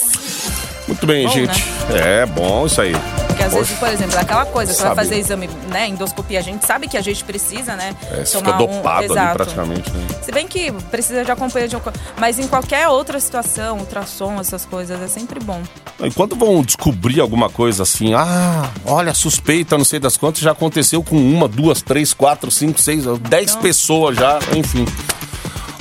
Muito 0.87 1.07
bem, 1.07 1.27
Bom, 1.27 1.33
gente. 1.33 1.65
É 1.91 2.25
bom 2.27 2.67
isso 2.67 2.81
aí. 2.81 2.93
Porque 3.37 3.43
às 3.49 3.53
vezes, 3.53 3.69
Poxa. 3.69 3.81
por 3.81 3.89
exemplo, 3.93 4.17
é 4.17 4.21
aquela 4.23 4.47
coisa, 4.47 4.73
você 4.73 4.83
vai 4.83 4.95
fazer 4.95 5.19
exame, 5.19 5.47
né, 5.71 5.89
endoscopia, 5.89 6.39
a 6.39 6.43
gente 6.43 6.65
sabe 6.65 6.89
que 6.89 6.97
a 6.97 7.03
gente 7.03 7.23
precisa, 7.23 7.77
né? 7.77 7.95
É, 8.11 8.25
você 8.25 8.39
tomar 8.39 8.53
fica 8.59 8.65
um- 8.73 8.77
dopado 8.79 8.99
ali 9.05 9.13
Exato. 9.13 9.37
praticamente, 9.37 9.91
né? 9.91 10.07
Se 10.23 10.33
bem 10.33 10.49
que 10.49 10.73
precisa 10.91 11.23
de 11.23 11.31
acompanhante, 11.31 11.71
de 11.71 11.77
um 11.77 11.81
mas 12.19 12.39
em 12.39 12.49
qualquer 12.49 12.89
outra 12.89 13.21
situação, 13.21 13.77
ultrassom, 13.79 14.41
essas 14.41 14.65
coisas, 14.65 15.01
é 15.03 15.07
sempre 15.07 15.39
bom. 15.39 15.61
Enquanto 16.01 16.35
vão 16.35 16.63
descobrir 16.63 17.21
alguma 17.21 17.51
coisa 17.51 17.83
assim, 17.83 18.15
ah, 18.15 18.71
olha, 18.87 19.13
suspeita, 19.13 19.77
não 19.77 19.85
sei 19.85 20.01
das 20.01 20.17
quantas, 20.17 20.41
já 20.41 20.53
aconteceu 20.53 21.03
com 21.03 21.17
uma, 21.17 21.47
duas, 21.47 21.83
três, 21.83 22.15
quatro, 22.15 22.51
cinco, 22.51 22.81
seis, 22.81 23.05
dez 23.29 23.51
Então. 23.51 23.63
pessoas 23.63 24.17
já, 24.17 24.39
enfim. 24.57 24.87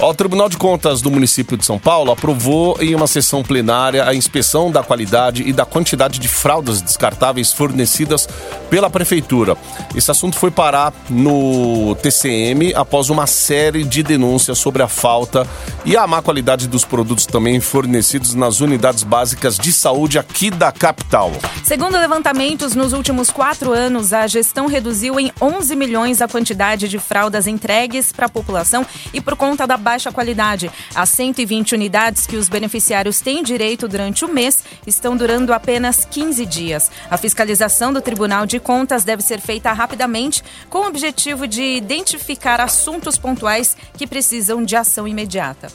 O 0.07 0.13
Tribunal 0.13 0.47
de 0.47 0.55
Contas 0.55 1.01
do 1.01 1.09
município 1.09 1.57
de 1.57 1.65
São 1.65 1.79
Paulo 1.79 2.11
aprovou 2.11 2.77
em 2.79 2.93
uma 2.93 3.07
sessão 3.07 3.41
plenária 3.41 4.07
a 4.07 4.13
inspeção 4.13 4.69
da 4.69 4.83
qualidade 4.83 5.41
e 5.41 5.51
da 5.51 5.65
quantidade 5.65 6.19
de 6.19 6.27
fraldas 6.27 6.79
descartáveis 6.79 7.51
fornecidas 7.51 8.29
pela 8.69 8.87
prefeitura. 8.87 9.57
Esse 9.95 10.11
assunto 10.11 10.37
foi 10.37 10.51
parar 10.51 10.93
no 11.09 11.95
TCM 11.95 12.71
após 12.75 13.09
uma 13.09 13.25
série 13.25 13.83
de 13.83 14.03
denúncias 14.03 14.59
sobre 14.59 14.83
a 14.83 14.87
falta 14.87 15.47
e 15.83 15.97
a 15.97 16.05
má 16.05 16.21
qualidade 16.21 16.67
dos 16.67 16.85
produtos 16.85 17.25
também 17.25 17.59
fornecidos 17.59 18.35
nas 18.35 18.61
unidades 18.61 19.01
básicas 19.01 19.57
de 19.57 19.73
saúde 19.73 20.19
aqui 20.19 20.51
da 20.51 20.71
capital. 20.71 21.31
Segundo 21.63 21.97
levantamentos, 21.97 22.75
nos 22.75 22.93
últimos 22.93 23.31
quatro 23.31 23.73
anos, 23.73 24.13
a 24.13 24.27
gestão 24.27 24.67
reduziu 24.67 25.19
em 25.19 25.31
11 25.41 25.75
milhões 25.75 26.21
a 26.21 26.27
quantidade 26.27 26.87
de 26.87 26.99
fraldas 26.99 27.47
entregues 27.47 28.11
para 28.11 28.27
a 28.27 28.29
população 28.29 28.85
e 29.11 29.19
por 29.19 29.35
conta 29.35 29.65
da 29.65 29.75
baixa 29.75 29.94
qualidade. 30.11 30.71
As 30.93 31.09
120 31.09 31.73
unidades 31.73 32.27
que 32.27 32.35
os 32.35 32.49
beneficiários 32.49 33.21
têm 33.21 33.43
direito 33.43 33.87
durante 33.87 34.25
o 34.25 34.27
mês 34.27 34.63
estão 34.85 35.15
durando 35.15 35.53
apenas 35.53 36.05
15 36.09 36.45
dias. 36.45 36.91
A 37.09 37.17
fiscalização 37.17 37.93
do 37.93 38.01
Tribunal 38.01 38.45
de 38.45 38.59
Contas 38.59 39.03
deve 39.03 39.23
ser 39.23 39.39
feita 39.39 39.71
rapidamente, 39.71 40.43
com 40.69 40.79
o 40.79 40.87
objetivo 40.87 41.47
de 41.47 41.63
identificar 41.63 42.59
assuntos 42.59 43.17
pontuais 43.17 43.75
que 43.97 44.05
precisam 44.07 44.63
de 44.63 44.75
ação 44.75 45.07
imediata. 45.07 45.67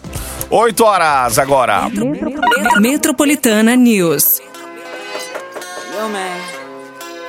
Oito 0.50 0.84
horas 0.84 1.38
agora. 1.38 1.88
Metropolitana 2.80 3.76
News. 3.76 4.40
Yo, 6.00 6.08
man. 6.08 6.38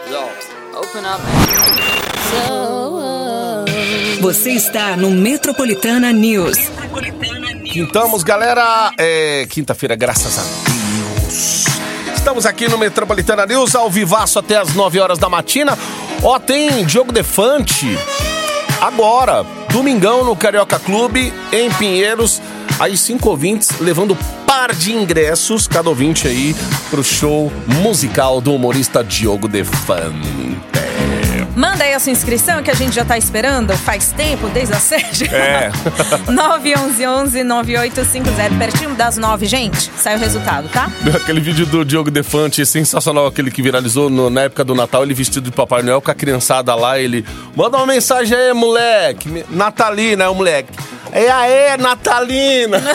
Yo, 0.09 0.23
open 0.79 1.05
up. 1.05 1.21
Você 4.21 4.51
está 4.51 4.95
no 4.95 5.09
Metropolitana 5.09 6.13
News. 6.13 6.55
Quintamos, 7.65 8.21
galera. 8.21 8.93
É 8.95 9.47
quinta-feira, 9.49 9.95
graças 9.95 10.37
a 10.37 10.43
Deus. 10.43 11.65
Estamos 12.15 12.45
aqui 12.45 12.67
no 12.67 12.77
Metropolitana 12.77 13.47
News, 13.47 13.73
ao 13.73 13.89
vivaço 13.89 14.37
até 14.37 14.57
as 14.57 14.75
9 14.75 14.99
horas 14.99 15.17
da 15.17 15.27
matina. 15.27 15.75
Ó, 16.21 16.37
tem 16.37 16.85
Diogo 16.85 17.11
Defante 17.11 17.97
agora, 18.79 19.43
domingão 19.71 20.23
no 20.23 20.35
Carioca 20.35 20.77
Clube, 20.77 21.33
em 21.51 21.71
Pinheiros. 21.71 22.39
Aí, 22.79 22.95
cinco 22.95 23.27
ouvintes 23.27 23.79
levando 23.79 24.15
par 24.45 24.75
de 24.75 24.93
ingressos, 24.93 25.67
cada 25.67 25.89
ouvinte 25.89 26.27
aí, 26.27 26.55
pro 26.91 27.03
show 27.03 27.51
musical 27.65 28.39
do 28.39 28.53
humorista 28.53 29.03
Diogo 29.03 29.47
Defante. 29.47 30.80
Manda 31.55 31.83
aí 31.83 31.93
a 31.93 31.99
sua 31.99 32.11
inscrição 32.11 32.63
que 32.63 32.71
a 32.71 32.73
gente 32.73 32.93
já 32.95 33.03
tá 33.03 33.17
esperando 33.17 33.75
faz 33.77 34.11
tempo, 34.11 34.47
desde 34.49 34.73
as 34.73 34.81
sete. 34.83 35.25
É. 35.33 35.69
911-9850, 36.31 38.57
pertinho 38.57 38.95
das 38.95 39.17
nove, 39.17 39.45
gente. 39.45 39.91
Sai 39.97 40.15
o 40.15 40.19
resultado, 40.19 40.69
tá? 40.69 40.89
Aquele 41.15 41.41
vídeo 41.41 41.65
do 41.65 41.83
Diogo 41.83 42.09
Defante, 42.09 42.65
sensacional, 42.65 43.27
aquele 43.27 43.51
que 43.51 43.61
viralizou 43.61 44.09
no- 44.09 44.29
na 44.29 44.41
época 44.43 44.63
do 44.63 44.73
Natal, 44.73 45.03
ele 45.03 45.13
vestido 45.13 45.49
de 45.49 45.55
Papai 45.55 45.81
Noel 45.83 46.01
com 46.01 46.11
a 46.11 46.15
criançada 46.15 46.73
lá, 46.75 46.97
ele... 46.99 47.25
Manda 47.55 47.77
uma 47.77 47.85
mensagem 47.87 48.37
aí, 48.37 48.53
moleque. 48.53 49.43
Natalina, 49.49 50.23
é 50.25 50.29
o 50.29 50.35
moleque. 50.35 50.71
E 51.13 51.27
aí, 51.27 51.77
Natalina? 51.77 52.81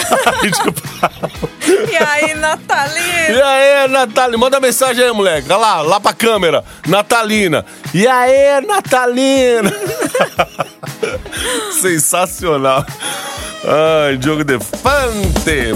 E 1.91 1.97
aí, 1.97 2.35
Natalina? 2.35 3.29
e 3.29 3.43
aí, 3.43 3.89
Natalina? 3.89 4.39
Manda 4.39 4.61
mensagem 4.61 5.05
aí, 5.05 5.13
moleque. 5.13 5.47
Olha 5.51 5.57
lá, 5.59 5.81
lá 5.83 6.01
pra 6.01 6.13
câmera. 6.13 6.65
Natalina. 6.87 7.65
E 7.93 8.07
aí, 8.07 8.61
Natalina? 8.67 9.73
Sensacional. 11.81 12.85
Ai, 13.65 14.17
Diogo 14.17 14.45
Defante. 14.45 15.75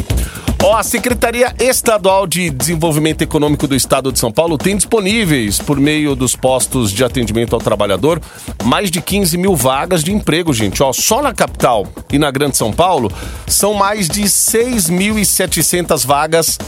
Ó, 0.63 0.77
a 0.77 0.83
Secretaria 0.83 1.55
Estadual 1.59 2.27
de 2.27 2.51
Desenvolvimento 2.51 3.23
Econômico 3.23 3.67
do 3.67 3.75
Estado 3.75 4.13
de 4.13 4.19
São 4.19 4.31
Paulo 4.31 4.59
tem 4.59 4.77
disponíveis, 4.77 5.59
por 5.59 5.81
meio 5.81 6.15
dos 6.15 6.37
postos 6.37 6.93
de 6.93 7.03
atendimento 7.03 7.55
ao 7.55 7.61
trabalhador, 7.61 8.21
mais 8.63 8.91
de 8.91 9.01
15 9.01 9.39
mil 9.39 9.57
vagas 9.57 10.05
de 10.05 10.13
emprego, 10.13 10.53
gente. 10.53 10.83
Ó, 10.83 10.93
só 10.93 11.23
na 11.23 11.33
capital 11.33 11.87
e 12.13 12.19
na 12.19 12.31
Grande 12.31 12.59
São 12.59 12.73
Paulo 12.73 13.11
são 13.47 13.73
mais 13.73 14.07
de 14.07 14.25
6.700 14.25 16.07
vagas 16.07 16.59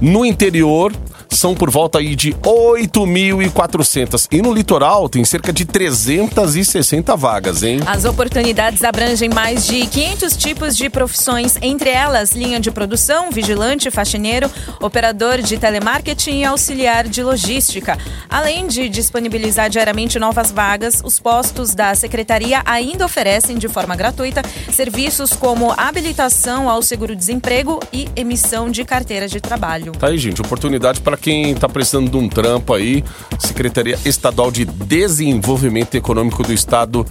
no 0.00 0.24
interior 0.24 0.90
são 1.34 1.54
por 1.54 1.70
volta 1.70 1.98
aí 1.98 2.14
de 2.16 2.32
8.400. 2.32 4.28
E 4.30 4.40
no 4.40 4.52
litoral 4.52 5.08
tem 5.08 5.24
cerca 5.24 5.52
de 5.52 5.64
360 5.64 7.16
vagas, 7.16 7.62
hein? 7.62 7.80
As 7.86 8.04
oportunidades 8.04 8.82
abrangem 8.84 9.28
mais 9.28 9.66
de 9.66 9.86
500 9.86 10.36
tipos 10.36 10.76
de 10.76 10.88
profissões, 10.88 11.56
entre 11.60 11.90
elas 11.90 12.32
linha 12.32 12.60
de 12.60 12.70
produção, 12.70 13.30
vigilante, 13.30 13.90
faxineiro, 13.90 14.50
operador 14.80 15.42
de 15.42 15.58
telemarketing 15.58 16.40
e 16.40 16.44
auxiliar 16.44 17.08
de 17.08 17.22
logística. 17.22 17.98
Além 18.28 18.66
de 18.66 18.88
disponibilizar 18.88 19.68
diariamente 19.68 20.18
novas 20.18 20.50
vagas, 20.50 21.00
os 21.04 21.18
postos 21.18 21.74
da 21.74 21.94
secretaria 21.94 22.62
ainda 22.64 23.04
oferecem 23.04 23.58
de 23.58 23.68
forma 23.68 23.96
gratuita 23.96 24.42
serviços 24.72 25.32
como 25.32 25.72
habilitação 25.76 26.68
ao 26.68 26.82
seguro-desemprego 26.82 27.80
e 27.92 28.08
emissão 28.16 28.70
de 28.70 28.84
carteira 28.84 29.28
de 29.28 29.40
trabalho. 29.40 29.92
Tá 29.92 30.08
aí, 30.08 30.18
gente, 30.18 30.40
oportunidade 30.40 31.00
para 31.00 31.16
quem 31.24 31.54
tá 31.54 31.66
precisando 31.66 32.10
de 32.10 32.18
um 32.18 32.28
trampo 32.28 32.74
aí. 32.74 33.02
Secretaria 33.38 33.98
Estadual 34.04 34.50
de 34.50 34.66
Desenvolvimento 34.66 35.94
Econômico 35.94 36.42
do 36.42 36.52
Estado 36.52 37.06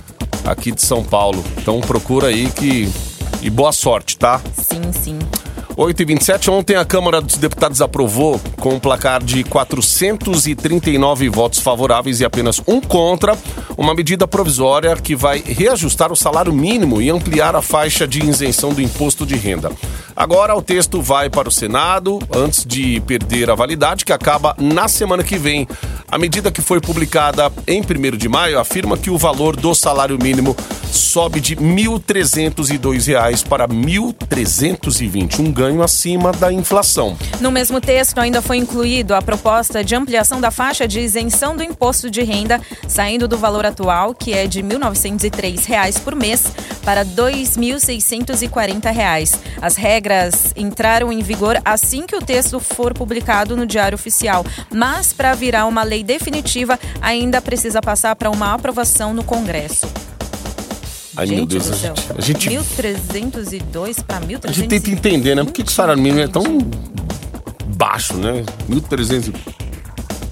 aqui 0.45 0.71
de 0.71 0.84
São 0.84 1.04
Paulo. 1.04 1.43
Então 1.58 1.82
procura 1.82 2.28
aí 2.28 2.47
que. 2.52 2.88
E 3.41 3.49
boa 3.49 3.71
sorte, 3.71 4.15
tá? 4.15 4.39
Sim, 4.56 4.93
sim. 4.93 5.19
8 5.76 6.04
e 6.04 6.06
27 6.06 6.52
ontem 6.52 6.76
a 6.76 6.86
Câmara 6.86 7.19
dos 7.19 7.38
Deputados 7.38 7.82
aprovou, 7.82 8.39
com 8.60 8.76
um 8.76 8.80
placar 8.80 9.23
de 9.23 9.43
439 9.43 11.30
votos 11.30 11.60
favoráveis 11.60 12.21
e 12.21 12.26
apenas 12.26 12.62
um 12.67 12.80
contra, 12.80 13.36
uma 13.76 13.95
medida 13.95 14.28
provisória 14.28 14.95
que 14.95 15.15
vai 15.15 15.43
reajustar 15.43 16.12
o 16.12 16.15
salário 16.15 16.54
mínimo 16.54 17.02
e 17.02 17.10
ampliar 17.10 17.56
a 17.56 17.62
faixa 17.62 18.08
de 18.08 18.23
isenção 18.23 18.71
do 18.71 18.82
imposto 18.82 19.26
de 19.26 19.36
renda. 19.36 19.71
Agora 20.15 20.56
o 20.56 20.62
texto 20.62 21.02
vai 21.02 21.30
para 21.30 21.49
o 21.49 21.52
Senado 21.52 22.19
antes 22.34 22.65
de 22.65 23.02
perder 23.02 23.49
a 23.49 23.56
validade, 23.56 24.06
que 24.06 24.13
acaba 24.13 24.56
na 24.60 24.88
semana 24.88 25.23
que 25.23 25.38
vem. 25.38 25.67
A 26.10 26.17
medida 26.17 26.52
que 26.52 26.62
foi 26.62 26.80
publicada 26.80 27.52
em 27.67 27.82
1 27.82 28.17
de 28.17 28.30
maio 28.30 28.60
afirma 28.60 28.97
que 28.97 29.10
o 29.10 29.17
valor 29.17 29.56
do 29.56 29.73
salário 29.73 30.17
mínimo 30.21 30.56
sobe 30.93 31.41
de 31.41 31.56
1.302 31.56 33.08
reais 33.08 33.43
para 33.43 33.65
R$ 33.65 33.73
1.320, 33.73 35.39
um 35.39 35.51
ganho 35.51 35.82
acima 35.82 36.32
da 36.32 36.51
inflação. 36.51 37.17
No 37.41 37.51
mesmo 37.51 37.82
texto, 37.82 38.19
ainda 38.19 38.41
foi 38.41 38.58
incluído 38.58 39.15
a 39.15 39.21
proposta 39.21 39.84
de 39.84 39.95
ampliação 39.95 40.39
da 40.39 40.51
faixa 40.51 40.88
de 40.88 40.99
isenção 40.99 41.56
do 41.56 41.63
imposto 41.63 42.10
de 42.10 42.21
renda, 42.21 42.62
saindo 42.88 43.27
do 43.27 43.38
valor 43.38 43.65
atual, 43.65 44.13
que 44.13 44.34
é 44.34 44.47
de 44.47 44.62
1.903 44.62 45.65
reais 45.65 45.97
por 45.97 46.15
mês, 46.15 46.51
para 46.84 47.06
2.640 47.06 48.91
reais. 48.91 49.39
As 49.62 49.75
regras 49.75 50.53
entraram 50.56 51.12
em 51.12 51.21
vigor 51.21 51.60
assim 51.65 52.06
que 52.06 52.15
o 52.15 52.21
texto 52.21 52.60
for 52.60 52.93
publicado 52.93 53.58
no 53.58 53.65
Diário 53.65 53.95
Oficial, 53.95 54.45
mas 54.71 55.13
para 55.13 55.34
virar 55.34 55.65
uma 55.65 55.84
lei 55.84 56.03
definitiva, 56.03 56.79
ainda 57.01 57.41
precisa 57.41 57.82
passar 57.82 58.15
para 58.15 58.29
uma 58.29 58.53
aprovação 58.53 59.13
no 59.13 59.23
Congresso. 59.23 59.88
Ai, 61.15 61.28
gente 61.28 61.36
meu 61.38 61.45
Deus, 61.45 61.67
do 61.67 61.73
a 61.73 61.76
céu. 61.78 61.95
gente, 62.19 62.49
a 62.49 62.56
gente, 62.58 62.65
1.302 62.82 64.04
para 64.04 64.19
1.300. 64.21 64.39
a 64.49 64.52
gente 64.52 64.67
tenta 64.67 64.89
entender, 64.89 65.36
né? 65.36 65.43
Por 65.43 65.52
que, 65.54 65.63
que 65.63 65.69
o 65.69 65.73
salário 65.73 66.02
mínimo 66.02 66.21
é 66.21 66.28
tão 66.28 66.43
baixo, 67.76 68.15
né? 68.15 68.43
1.300. 68.69 69.28
e- 69.30 69.34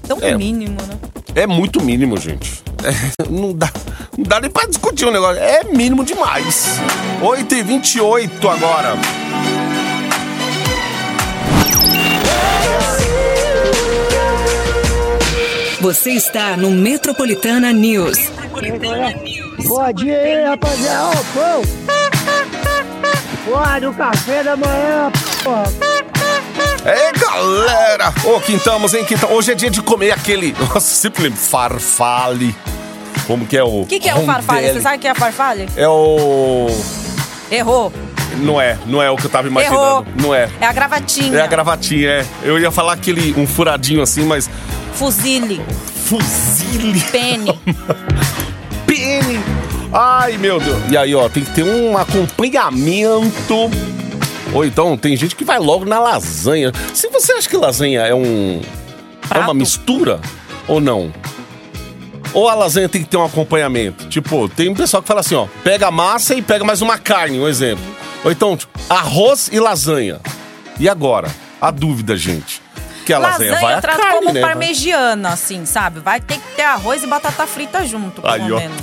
Tão 0.08 0.18
É. 0.20 0.36
mínimo, 0.36 0.76
né? 0.82 0.98
É 1.34 1.46
muito 1.46 1.80
mínimo, 1.82 2.16
gente. 2.18 2.62
É, 2.84 3.24
não, 3.30 3.52
dá, 3.54 3.70
não 4.18 4.24
dá 4.24 4.40
nem 4.40 4.50
pra 4.50 4.66
discutir 4.66 5.04
o 5.06 5.12
negócio. 5.12 5.40
É 5.40 5.62
mínimo 5.64 6.04
demais. 6.04 6.78
8 7.22 7.54
e 7.54 7.62
28 7.62 8.48
agora. 8.48 8.96
Você 15.80 16.10
está 16.12 16.56
no 16.56 16.70
Metropolitana 16.70 17.72
News. 17.72 18.16
Bom 19.66 19.92
dia 19.92 20.18
aí, 20.18 20.44
rapaziada. 20.44 21.18
Ô, 21.18 21.24
pão. 21.34 21.62
Porra, 23.44 23.80
do 23.80 23.92
café 23.92 24.42
da 24.42 24.56
manhã, 24.56 25.10
porra. 25.42 25.64
É, 26.84 27.12
galera! 27.12 28.12
Ô, 28.24 28.40
quintamos, 28.40 28.94
hein, 28.94 29.04
quintamos. 29.04 29.36
Hoje 29.36 29.52
é 29.52 29.54
dia 29.54 29.70
de 29.70 29.82
comer 29.82 30.12
aquele. 30.12 30.52
Nossa, 30.58 30.80
sempre 30.80 31.24
lembro. 31.24 31.38
Farfale. 31.38 32.54
Como 33.26 33.46
que 33.46 33.56
é 33.56 33.62
o. 33.62 33.82
O 33.82 33.86
que, 33.86 34.00
que 34.00 34.08
é 34.08 34.14
o 34.14 34.24
farfalha? 34.24 34.72
Você 34.72 34.80
sabe 34.80 34.96
o 34.96 35.00
que 35.00 35.08
é 35.08 35.14
farfalha? 35.14 35.66
É 35.76 35.88
o. 35.88 36.66
Errou. 37.50 37.92
Não 38.38 38.60
é, 38.60 38.78
não 38.86 39.02
é 39.02 39.10
o 39.10 39.16
que 39.16 39.26
eu 39.26 39.30
tava 39.30 39.46
imaginando. 39.46 39.80
Errou. 39.80 40.06
Não 40.20 40.34
é. 40.34 40.48
É 40.60 40.66
a 40.66 40.72
gravatinha. 40.72 41.38
É 41.38 41.42
a 41.42 41.46
gravatinha, 41.46 42.08
é. 42.08 42.26
Eu 42.42 42.58
ia 42.58 42.70
falar 42.70 42.94
aquele. 42.94 43.38
um 43.38 43.46
furadinho 43.46 44.02
assim, 44.02 44.24
mas. 44.24 44.50
Fuzile. 44.94 45.62
Fuzile. 46.06 47.00
Pene. 47.12 47.60
Ai, 49.92 50.38
meu 50.38 50.58
Deus. 50.58 50.82
E 50.90 50.96
aí, 50.96 51.14
ó, 51.14 51.28
tem 51.28 51.44
que 51.44 51.54
ter 51.54 51.62
um 51.62 51.96
acompanhamento. 51.98 53.70
Ou 54.52 54.64
então, 54.64 54.96
tem 54.96 55.16
gente 55.16 55.36
que 55.36 55.44
vai 55.44 55.58
logo 55.58 55.84
na 55.84 55.98
lasanha. 55.98 56.72
Se 56.94 57.08
você 57.08 57.32
acha 57.32 57.48
que 57.48 57.56
lasanha 57.56 58.00
é 58.00 58.14
um. 58.14 58.60
É 59.30 59.34
uma 59.34 59.44
Prato. 59.44 59.54
mistura 59.54 60.20
ou 60.66 60.80
não? 60.80 61.12
Ou 62.34 62.48
a 62.48 62.54
lasanha 62.54 62.88
tem 62.88 63.02
que 63.02 63.08
ter 63.08 63.16
um 63.18 63.24
acompanhamento? 63.24 64.08
Tipo, 64.08 64.48
tem 64.48 64.68
um 64.68 64.74
pessoal 64.74 65.02
que 65.02 65.08
fala 65.08 65.20
assim, 65.20 65.34
ó, 65.34 65.46
pega 65.62 65.88
a 65.88 65.90
massa 65.90 66.34
e 66.34 66.40
pega 66.40 66.64
mais 66.64 66.80
uma 66.80 66.98
carne, 66.98 67.38
um 67.38 67.46
exemplo. 67.46 67.84
Ou 68.24 68.32
então, 68.32 68.56
tipo, 68.56 68.72
arroz 68.88 69.50
e 69.52 69.60
lasanha. 69.60 70.20
E 70.80 70.88
agora? 70.88 71.28
A 71.60 71.70
dúvida, 71.70 72.16
gente. 72.16 72.61
Que 73.04 73.12
a 73.12 73.18
lasanha, 73.18 73.52
Lasanha 73.52 73.66
vai 73.66 73.76
eu 73.76 73.80
trato 73.80 74.00
carne, 74.00 74.18
como 74.18 74.32
né? 74.32 74.40
parmegiana, 74.40 75.28
assim, 75.30 75.64
sabe? 75.66 76.00
Vai 76.00 76.20
ter 76.20 76.34
que 76.34 76.54
ter 76.56 76.62
arroz 76.62 77.02
e 77.02 77.06
batata 77.06 77.46
frita 77.46 77.84
junto, 77.86 78.22
pelo 78.22 78.32
Aí, 78.32 78.52
ó. 78.52 78.58
menos. 78.58 78.76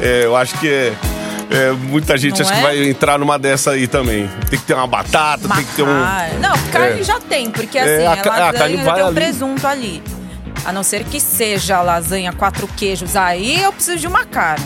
É, 0.00 0.24
eu 0.24 0.36
acho 0.36 0.56
que 0.58 0.68
é, 0.68 0.92
é, 1.50 1.72
muita 1.72 2.16
gente 2.16 2.40
Não 2.42 2.48
que 2.48 2.54
é? 2.56 2.62
vai 2.62 2.88
entrar 2.88 3.18
numa 3.18 3.38
dessa 3.38 3.72
aí 3.72 3.86
também. 3.88 4.28
Tem 4.48 4.58
que 4.58 4.64
ter 4.64 4.74
uma 4.74 4.86
batata, 4.86 5.48
tem 5.48 5.64
que 5.64 5.74
ter 5.74 5.82
um. 5.82 5.86
Não, 6.40 6.56
carne 6.70 7.00
É. 7.00 7.04
já 7.04 7.18
tem, 7.18 7.50
porque 7.50 7.78
É, 7.78 7.82
assim, 7.96 8.06
a 8.06 8.12
a, 8.12 8.16
ca- 8.18 8.48
a 8.48 8.52
carne 8.52 8.76
vai 8.76 8.94
tem 8.94 9.02
um 9.04 9.06
ali. 9.06 9.14
presunto 9.14 9.66
ali. 9.66 10.02
A 10.64 10.72
não 10.72 10.82
ser 10.82 11.04
que 11.04 11.20
seja 11.20 11.80
lasanha 11.80 12.32
quatro 12.32 12.66
queijos. 12.76 13.14
Aí 13.16 13.60
eu 13.62 13.72
preciso 13.72 13.98
de 13.98 14.06
uma 14.06 14.24
carne. 14.24 14.64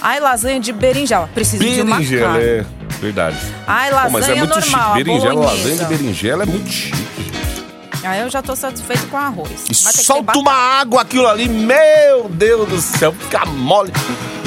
Ai, 0.00 0.18
lasanha 0.20 0.58
de 0.60 0.72
berinjela. 0.72 1.28
Preciso 1.34 1.62
de 1.62 1.82
uma 1.82 1.96
Berinjela, 1.96 2.32
carne. 2.32 2.44
é 2.44 2.64
verdade. 3.00 3.36
Ai, 3.66 3.90
Pô, 3.90 3.96
lasanha 3.96 4.12
mas 4.12 4.28
é 4.28 4.34
muito 4.34 4.60
normal, 4.60 4.92
chique. 4.94 5.04
Berinjela, 5.04 5.44
lasanha 5.44 5.76
de 5.76 5.84
berinjela 5.84 6.42
é 6.42 6.46
muito 6.46 6.70
chique. 6.70 7.29
Aí 8.02 8.20
eu 8.20 8.30
já 8.30 8.42
tô 8.42 8.56
satisfeito 8.56 9.06
com 9.08 9.16
arroz. 9.16 9.64
E 9.70 9.74
solta 9.74 10.38
uma 10.38 10.52
água 10.52 11.02
aquilo 11.02 11.26
ali, 11.26 11.48
meu 11.48 12.28
Deus 12.28 12.68
do 12.68 12.80
céu, 12.80 13.12
fica 13.12 13.44
mole. 13.46 13.92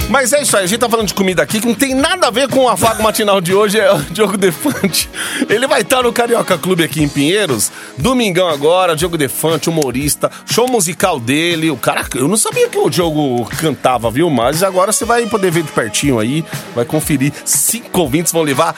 Mas 0.10 0.34
é 0.34 0.42
isso 0.42 0.56
aí, 0.58 0.66
a 0.66 0.68
gente 0.68 0.80
tá 0.80 0.90
falando 0.90 1.08
de 1.08 1.14
comida 1.14 1.42
aqui 1.42 1.62
que 1.62 1.68
não 1.68 1.74
tem 1.74 1.96
nada 1.96 2.28
a 2.28 2.32
ver 2.32 2.50
com 2.50 2.66
o 2.66 2.70
afago 2.70 3.02
matinal 3.02 3.40
de 3.40 3.54
hoje, 3.54 3.80
é 3.80 3.92
o 3.94 4.00
Diogo 4.12 4.38
Defante. 4.38 5.10
Ele 5.50 5.66
vai 5.66 5.82
estar 5.82 6.04
no 6.04 6.12
Carioca 6.12 6.58
Clube 6.58 6.84
aqui 6.84 7.02
em 7.02 7.08
Pinheiros, 7.08 7.72
domingão 7.98 8.50
agora, 8.50 8.96
Diogo 8.96 9.18
Defante, 9.18 9.70
humorista, 9.70 10.30
show 10.46 10.68
musical 10.68 11.20
dele, 11.20 11.72
o 11.72 11.78
cara, 11.78 12.06
eu 12.16 12.28
não 12.28 12.38
sabia 12.38 12.68
que 12.68 12.78
o 12.78 12.90
Diogo 12.90 13.46
cantava, 13.58 14.12
viu? 14.12 14.30
Mas 14.30 14.62
agora 14.62 14.92
você 14.92 15.06
vai 15.06 15.26
poder 15.26 15.52
ver 15.52 15.64
de 15.64 15.72
pertinho 15.72 16.20
aí, 16.20 16.44
vai 16.76 16.86
conferir, 16.86 17.32
cinco 17.46 18.02
ouvintes 18.02 18.32
vão 18.32 18.44
levar 18.44 18.76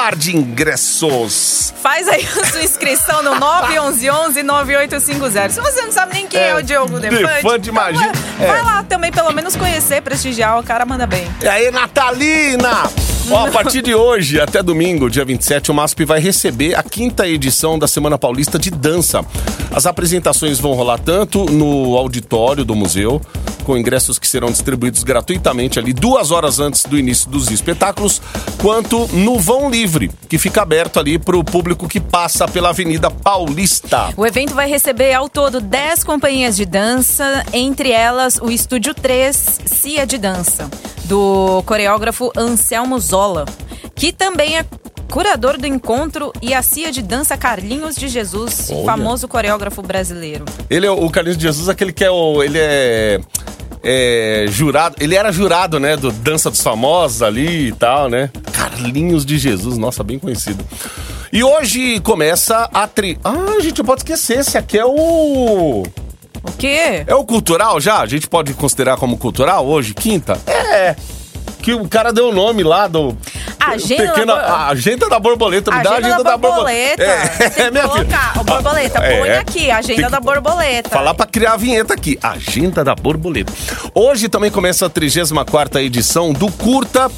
par 0.00 0.16
de 0.16 0.34
ingressos. 0.34 1.74
Faz 1.82 2.08
aí 2.08 2.26
a 2.40 2.44
sua 2.46 2.62
inscrição 2.62 3.22
no 3.22 3.32
911-9850. 4.32 5.50
Se 5.50 5.60
você 5.60 5.82
não 5.82 5.92
sabe 5.92 6.14
nem 6.14 6.26
quem 6.26 6.40
é, 6.40 6.48
É, 6.48 6.54
o 6.54 6.62
Diogo 6.62 6.98
Defante, 6.98 7.22
Defante, 7.42 7.68
imagina. 7.68 8.10
vai, 8.38 8.48
vai 8.48 8.58
É. 8.60 8.62
lá 8.62 8.82
também, 8.82 9.12
pelo 9.12 9.30
menos 9.30 9.54
conhecer, 9.56 10.00
prestigiar. 10.00 10.58
O 10.58 10.62
cara 10.62 10.86
manda 10.86 11.06
bem. 11.06 11.30
E 11.42 11.46
aí, 11.48 11.70
Natalina? 11.70 12.90
Ó, 13.28 13.46
a 13.46 13.50
partir 13.50 13.82
de 13.82 13.94
hoje 13.94 14.40
até 14.40 14.62
domingo, 14.62 15.10
dia 15.10 15.24
27, 15.24 15.70
o 15.70 15.74
MASP 15.74 16.04
vai 16.04 16.20
receber 16.20 16.74
a 16.74 16.82
quinta 16.82 17.28
edição 17.28 17.78
da 17.78 17.86
Semana 17.86 18.18
Paulista 18.18 18.58
de 18.58 18.70
Dança. 18.70 19.24
As 19.72 19.86
apresentações 19.86 20.58
vão 20.58 20.72
rolar 20.72 20.98
tanto 20.98 21.44
no 21.44 21.96
auditório 21.96 22.64
do 22.64 22.74
museu, 22.74 23.20
com 23.64 23.76
ingressos 23.76 24.18
que 24.18 24.26
serão 24.26 24.50
distribuídos 24.50 25.04
gratuitamente 25.04 25.78
ali 25.78 25.92
duas 25.92 26.30
horas 26.30 26.58
antes 26.58 26.84
do 26.84 26.98
início 26.98 27.30
dos 27.30 27.50
espetáculos, 27.50 28.20
quanto 28.60 29.06
no 29.12 29.38
vão 29.38 29.70
livre, 29.70 30.10
que 30.28 30.38
fica 30.38 30.62
aberto 30.62 30.98
ali 30.98 31.18
para 31.18 31.36
o 31.36 31.44
público 31.44 31.88
que 31.88 32.00
passa 32.00 32.48
pela 32.48 32.70
Avenida 32.70 33.10
Paulista. 33.10 34.12
O 34.16 34.26
evento 34.26 34.54
vai 34.54 34.68
receber 34.68 35.14
ao 35.14 35.28
todo 35.28 35.60
10 35.60 36.02
companhias 36.04 36.56
de 36.56 36.64
dança, 36.64 37.44
entre 37.52 37.92
elas 37.92 38.38
o 38.42 38.50
Estúdio 38.50 38.92
3 38.92 39.60
Cia 39.66 40.06
de 40.06 40.18
Dança, 40.18 40.68
do 41.10 41.60
coreógrafo 41.66 42.30
Anselmo 42.36 42.96
Zola, 43.00 43.44
que 43.96 44.12
também 44.12 44.56
é 44.56 44.64
curador 45.10 45.58
do 45.58 45.66
encontro 45.66 46.32
e 46.40 46.54
a 46.54 46.62
Cia 46.62 46.92
de 46.92 47.02
Dança 47.02 47.36
Carlinhos 47.36 47.96
de 47.96 48.06
Jesus, 48.06 48.70
Olha. 48.70 48.84
famoso 48.84 49.26
coreógrafo 49.26 49.82
brasileiro. 49.82 50.44
Ele 50.70 50.86
é 50.86 50.90
o 50.90 51.10
Carlinhos 51.10 51.36
de 51.36 51.42
Jesus, 51.42 51.68
aquele 51.68 51.92
que 51.92 52.04
é 52.04 52.10
o. 52.12 52.44
Ele 52.44 52.58
é. 52.60 53.20
é, 53.82 54.46
jurado. 54.50 54.94
Ele 55.00 55.16
era 55.16 55.32
jurado, 55.32 55.80
né? 55.80 55.96
Do 55.96 56.12
Dança 56.12 56.48
dos 56.48 56.62
Famosos 56.62 57.22
ali 57.22 57.66
e 57.66 57.72
tal, 57.72 58.08
né? 58.08 58.30
Carlinhos 58.52 59.26
de 59.26 59.36
Jesus, 59.36 59.76
nossa, 59.76 60.04
bem 60.04 60.16
conhecido. 60.16 60.64
E 61.32 61.42
hoje 61.42 61.98
começa 62.00 62.70
a 62.72 62.86
tri. 62.86 63.18
Ah, 63.24 63.60
gente, 63.60 63.80
eu 63.80 63.84
posso 63.84 63.98
esquecer. 63.98 64.38
Esse 64.38 64.56
aqui 64.56 64.78
é 64.78 64.84
o. 64.84 65.82
O 66.42 66.52
quê? 66.52 67.04
É 67.06 67.14
o 67.14 67.24
cultural 67.24 67.80
já? 67.80 68.00
A 68.00 68.06
gente 68.06 68.26
pode 68.28 68.54
considerar 68.54 68.96
como 68.96 69.16
cultural 69.18 69.66
hoje, 69.66 69.94
quinta? 69.94 70.38
É. 70.46 70.96
Que 71.62 71.74
o 71.74 71.86
cara 71.86 72.10
deu 72.12 72.30
o 72.30 72.32
nome 72.32 72.62
lá 72.62 72.88
do. 72.88 73.14
Agenda 73.58 74.04
da 74.06 74.12
pequena, 74.14 74.34
bor- 74.34 74.44
a 74.44 74.66
agenda 74.68 75.08
da 75.10 75.18
borboleta. 75.20 75.70
Me 75.70 75.82
dá 75.82 75.90
a 75.90 75.96
agenda 75.98 76.24
da 76.24 76.36
borboleta. 76.38 77.02
É, 77.02 77.26
Tem 77.50 77.50
que 77.50 77.60
minha 77.70 77.82
filha. 77.82 77.88
colocar. 77.88 78.32
Ô, 78.40 78.44
borboleta, 78.44 78.98
É, 79.00 79.18
põe 79.20 79.28
é. 79.28 79.38
aqui, 79.38 79.70
agenda 79.70 80.02
que 80.04 80.08
da 80.10 80.20
borboleta. 80.20 80.88
Falar 80.88 81.12
pra 81.12 81.26
criar 81.26 81.52
a 81.52 81.56
vinheta 81.58 81.92
aqui. 81.92 82.18
Agenda 82.22 82.82
da 82.82 82.94
borboleta. 82.94 83.52
Hoje 83.94 84.30
também 84.30 84.50
começa 84.50 84.86
a 84.86 84.90
34ª 84.90 85.82
edição 85.82 86.32
do 86.32 86.50
Curta 86.50 87.10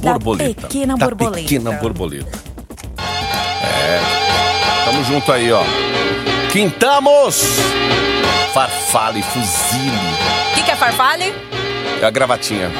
Da 0.00 0.12
Borboleta. 0.12 0.62
Pequena 0.62 0.96
Da 0.96 1.06
Borboleta. 1.06 1.42
Pequena 1.42 1.72
Borboleta. 1.72 2.38
É. 3.62 4.00
Tamo 4.86 5.04
junto 5.04 5.30
aí, 5.30 5.52
ó. 5.52 5.62
Quintamos! 6.50 7.42
Farfale, 8.52 9.22
fuzile. 9.22 9.90
O 10.52 10.54
que, 10.54 10.62
que 10.62 10.70
é 10.70 10.76
farfalle? 10.76 11.34
É 12.04 12.06
a 12.06 12.10
gravatinha. 12.10 12.70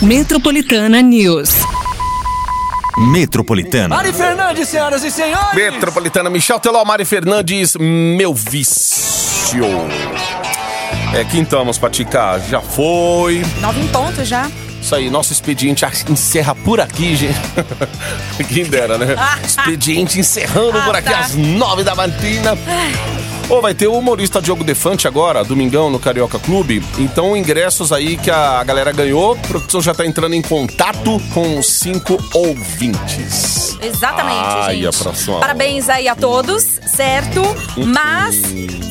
Metropolitana 0.00 1.02
News. 1.02 1.50
Metropolitana. 3.12 3.94
Mari 3.94 4.14
Fernandes, 4.14 4.70
senhoras 4.70 5.04
e 5.04 5.10
senhores! 5.10 5.52
Metropolitana 5.52 6.30
Michel 6.30 6.58
Teló, 6.60 6.82
Mari 6.82 7.04
Fernandes, 7.04 7.76
meu 7.78 8.32
vício. 8.32 9.66
É, 11.14 11.22
quintamos, 11.24 11.76
Patica. 11.76 12.40
Já 12.48 12.62
foi. 12.62 13.42
Nove 13.60 13.82
em 13.82 13.88
ponto 13.88 14.24
já. 14.24 14.50
Isso 14.80 14.94
aí, 14.94 15.10
nosso 15.10 15.30
expediente 15.30 15.84
encerra 16.08 16.54
por 16.54 16.80
aqui, 16.80 17.14
gente. 17.14 17.38
Quem 18.48 18.64
dera, 18.64 18.96
né? 18.96 19.14
Expediente 19.44 20.18
encerrando 20.18 20.80
por 20.80 20.96
aqui 20.96 21.10
tá. 21.10 21.20
às 21.20 21.34
nove 21.34 21.84
da 21.84 21.94
matina. 21.94 22.56
Ô, 23.48 23.62
vai 23.62 23.72
ter 23.72 23.86
o 23.86 23.94
humorista 23.94 24.42
Diogo 24.42 24.62
Defante 24.62 25.08
agora, 25.08 25.42
domingão, 25.42 25.88
no 25.88 25.98
Carioca 25.98 26.38
Clube. 26.38 26.84
Então, 26.98 27.34
ingressos 27.34 27.92
aí 27.92 28.18
que 28.18 28.30
a 28.30 28.62
galera 28.62 28.92
ganhou. 28.92 29.32
A 29.32 29.36
produção 29.36 29.80
já 29.80 29.94
tá 29.94 30.04
entrando 30.04 30.34
em 30.34 30.42
contato 30.42 31.18
com 31.32 31.58
os 31.58 31.66
cinco 31.66 32.18
ouvintes. 32.34 33.78
Exatamente, 33.80 34.38
Ai, 34.38 34.74
gente. 34.82 34.86
a 34.86 34.92
próxima 34.92 35.40
Parabéns 35.40 35.88
aí 35.88 36.08
a 36.08 36.14
todos, 36.14 36.62
certo? 36.62 37.40
Mas 37.86 38.36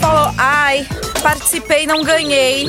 falou, 0.01 0.33
ai, 0.37 0.87
participei, 1.21 1.85
não 1.85 2.03
ganhei. 2.03 2.65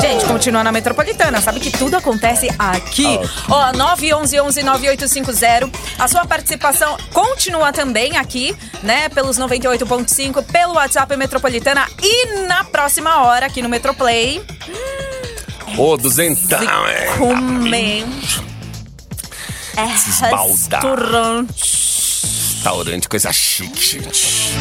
Gente, 0.00 0.24
continua 0.26 0.62
na 0.62 0.70
Metropolitana, 0.70 1.40
sabe 1.40 1.58
que 1.60 1.70
tudo 1.70 1.96
acontece 1.96 2.48
aqui. 2.58 3.18
Ó, 3.48 3.72
911-9850. 3.72 5.70
A 5.98 6.06
sua 6.06 6.24
participação 6.24 6.96
continua 7.12 7.72
também 7.72 8.16
aqui, 8.16 8.54
né? 8.82 9.08
Pelos 9.08 9.38
98.5, 9.38 10.44
pelo 10.44 10.74
WhatsApp 10.74 11.16
Metropolitana 11.16 11.84
e 12.02 12.46
na 12.46 12.62
próxima 12.64 13.24
hora 13.24 13.46
aqui 13.46 13.60
no 13.60 13.68
Metroplay. 13.68 14.40
Ô, 15.76 15.96
duzentão, 15.96 16.86
é. 16.86 17.06
Comer. 17.16 18.06
É 19.76 19.84
restaurante. 19.84 21.87
Restaurante, 22.58 23.08
coisa 23.08 23.32
chique, 23.32 23.80
gente. 23.80 24.52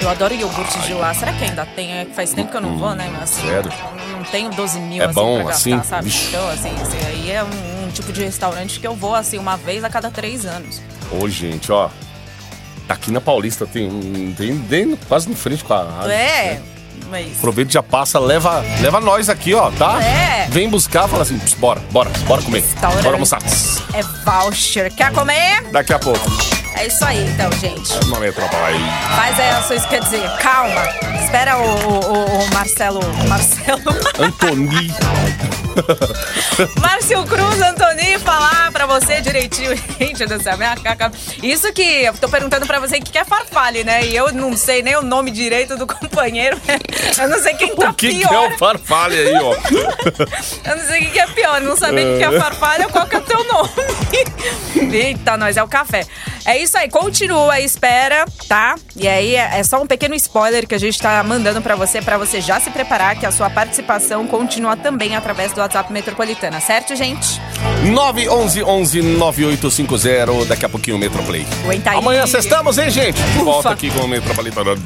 Eu 0.00 0.08
adoro 0.08 0.32
iogurte 0.32 0.78
de 0.80 0.94
lá. 0.94 1.12
Será 1.12 1.34
que 1.34 1.44
ainda 1.44 1.66
tem? 1.66 1.92
É 1.92 2.06
Faz 2.06 2.32
tempo 2.32 2.50
que 2.50 2.56
eu 2.56 2.62
não 2.62 2.78
vou, 2.78 2.94
né? 2.94 3.10
Mas 3.12 3.24
assim, 3.24 3.46
Sério? 3.46 3.70
Não 4.10 4.24
tenho 4.24 4.50
12 4.50 4.78
mil 4.80 5.02
É 5.02 5.04
assim, 5.04 5.14
bom, 5.14 5.36
pra 5.36 5.48
gastar, 5.48 5.74
assim? 5.76 5.88
sabe? 5.88 6.04
Vixe. 6.08 6.28
Então, 6.28 6.48
assim, 6.48 6.70
esse 6.82 7.06
aí 7.06 7.30
é 7.30 7.44
um, 7.44 7.84
um 7.86 7.90
tipo 7.90 8.10
de 8.10 8.24
restaurante 8.24 8.80
que 8.80 8.86
eu 8.86 8.96
vou, 8.96 9.14
assim, 9.14 9.36
uma 9.36 9.54
vez 9.58 9.84
a 9.84 9.90
cada 9.90 10.10
três 10.10 10.46
anos. 10.46 10.80
Ô, 11.12 11.28
gente, 11.28 11.70
ó. 11.70 11.90
Aqui 12.88 13.10
na 13.10 13.20
Paulista 13.20 13.66
tem 13.66 13.86
um. 13.86 14.32
Tem, 14.32 14.54
bem 14.54 14.96
quase 15.06 15.28
no 15.28 15.36
frente 15.36 15.62
com 15.62 15.74
a. 15.74 15.84
rádio, 15.84 16.12
é, 16.12 16.54
né? 16.54 16.62
mas... 17.10 17.36
Aproveita 17.36 17.70
e 17.70 17.74
já 17.74 17.82
passa, 17.82 18.18
leva, 18.18 18.64
leva 18.80 18.98
nós 18.98 19.28
aqui, 19.28 19.52
ó, 19.52 19.70
tá? 19.72 20.02
É. 20.02 20.46
Vem 20.48 20.70
buscar, 20.70 21.06
fala 21.06 21.22
assim, 21.22 21.38
"Pss, 21.38 21.56
bora, 21.58 21.80
bora, 21.90 22.08
bora 22.26 22.40
comer. 22.40 22.62
Restaurante. 22.62 23.02
Bora 23.02 23.16
almoçar. 23.16 23.42
É 23.92 24.02
voucher. 24.24 24.90
Quer 24.94 25.12
comer? 25.12 25.70
Daqui 25.70 25.92
a 25.92 25.98
pouco. 25.98 26.55
É 26.78 26.86
isso 26.86 27.04
aí, 27.04 27.26
então, 27.30 27.50
gente. 27.52 27.92
Uma 28.06 28.20
metrópole 28.20 28.62
aí. 28.62 28.80
Faz 29.16 29.40
aí 29.40 29.48
as 29.50 29.66
suas, 29.66 29.86
quer 29.86 30.00
dizer, 30.02 30.22
calma. 30.38 30.82
Espera 31.24 31.56
o, 31.56 31.62
o- 31.62 32.12
o- 32.12 32.44
o 32.44 32.54
Marcelo. 32.54 33.00
Marcelo. 33.28 33.82
Antoni. 34.18 34.92
Márcio 36.80 37.24
Cruz, 37.24 37.60
Antoni, 37.60 38.18
falar 38.18 38.70
pra 38.72 38.86
você 38.86 39.20
direitinho. 39.20 39.76
Gente 39.98 40.26
do 40.26 40.42
céu, 40.42 40.56
minha 40.56 40.76
caca. 40.76 41.10
Isso 41.42 41.72
que 41.72 41.82
eu 41.82 42.14
tô 42.14 42.28
perguntando 42.28 42.66
pra 42.66 42.78
você 42.80 42.96
o 42.96 43.02
que 43.02 43.16
é 43.18 43.24
farfalle, 43.24 43.84
né? 43.84 44.04
E 44.06 44.16
eu 44.16 44.32
não 44.32 44.56
sei 44.56 44.82
nem 44.82 44.96
o 44.96 45.02
nome 45.02 45.30
direito 45.30 45.76
do 45.76 45.86
companheiro. 45.88 46.60
Eu 47.18 47.28
não 47.28 47.38
sei 47.40 47.54
quem 47.54 47.74
tá 47.74 47.90
O 47.90 47.94
que, 47.94 48.08
que 48.10 48.24
é 48.24 48.28
pior. 48.28 48.52
o 48.52 48.58
farfalho 48.58 49.14
aí, 49.16 49.34
ó? 49.34 49.54
Eu 50.70 50.76
não 50.76 50.84
sei 50.86 51.00
o 51.06 51.10
que 51.10 51.18
é 51.20 51.26
pior. 51.28 51.60
Não 51.60 51.76
saber 51.76 52.06
o 52.06 52.12
que 52.12 52.18
que 52.18 52.24
é 52.24 52.40
farfalha 52.40 52.86
ou 52.86 52.92
qual 52.92 53.06
que 53.06 53.16
é 53.16 53.18
o 53.18 53.22
teu 53.22 53.44
nome. 53.44 53.70
Eita, 54.92 55.36
nós, 55.36 55.56
é 55.56 55.62
o 55.62 55.68
café. 55.68 56.06
É 56.44 56.56
isso 56.58 56.78
aí, 56.78 56.88
continua 56.88 57.54
a 57.54 57.60
espera, 57.60 58.24
tá? 58.48 58.76
E 58.94 59.06
aí 59.08 59.34
é 59.34 59.46
é 59.56 59.62
só 59.62 59.80
um 59.80 59.86
pequeno 59.86 60.14
spoiler 60.14 60.66
que 60.66 60.74
a 60.74 60.78
gente 60.78 60.98
tá 61.00 61.22
mandando 61.22 61.62
pra 61.62 61.74
você, 61.76 62.02
pra 62.02 62.18
você 62.18 62.40
já 62.40 62.60
se 62.60 62.70
preparar, 62.70 63.16
que 63.16 63.24
a 63.24 63.30
sua 63.32 63.48
participação 63.48 64.26
continua 64.26 64.76
também 64.76 65.16
através 65.16 65.52
do 65.52 65.60
WhatsApp 65.66 65.92
Metropolitana, 65.92 66.60
certo, 66.60 66.94
gente? 66.94 67.40
911 67.92 69.02
9850 69.02 70.44
daqui 70.46 70.64
a 70.64 70.68
pouquinho 70.68 70.96
o 70.96 71.00
Metroplay. 71.00 71.44
Aguenta. 71.64 71.90
Amanhã 71.90 72.26
cestamos, 72.26 72.78
hein, 72.78 72.90
gente? 72.90 73.20
Ufa. 73.34 73.44
volta 73.44 73.70
aqui 73.70 73.90
com 73.90 74.00
o 74.00 74.08
Metropolitano. 74.08 74.76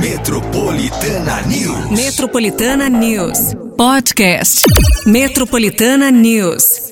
Metropolitana 0.00 1.42
News. 1.42 1.90
Metropolitana 1.90 2.88
News. 2.88 3.54
Podcast. 3.76 4.62
Metropolitana 5.06 6.10
News. 6.10 6.85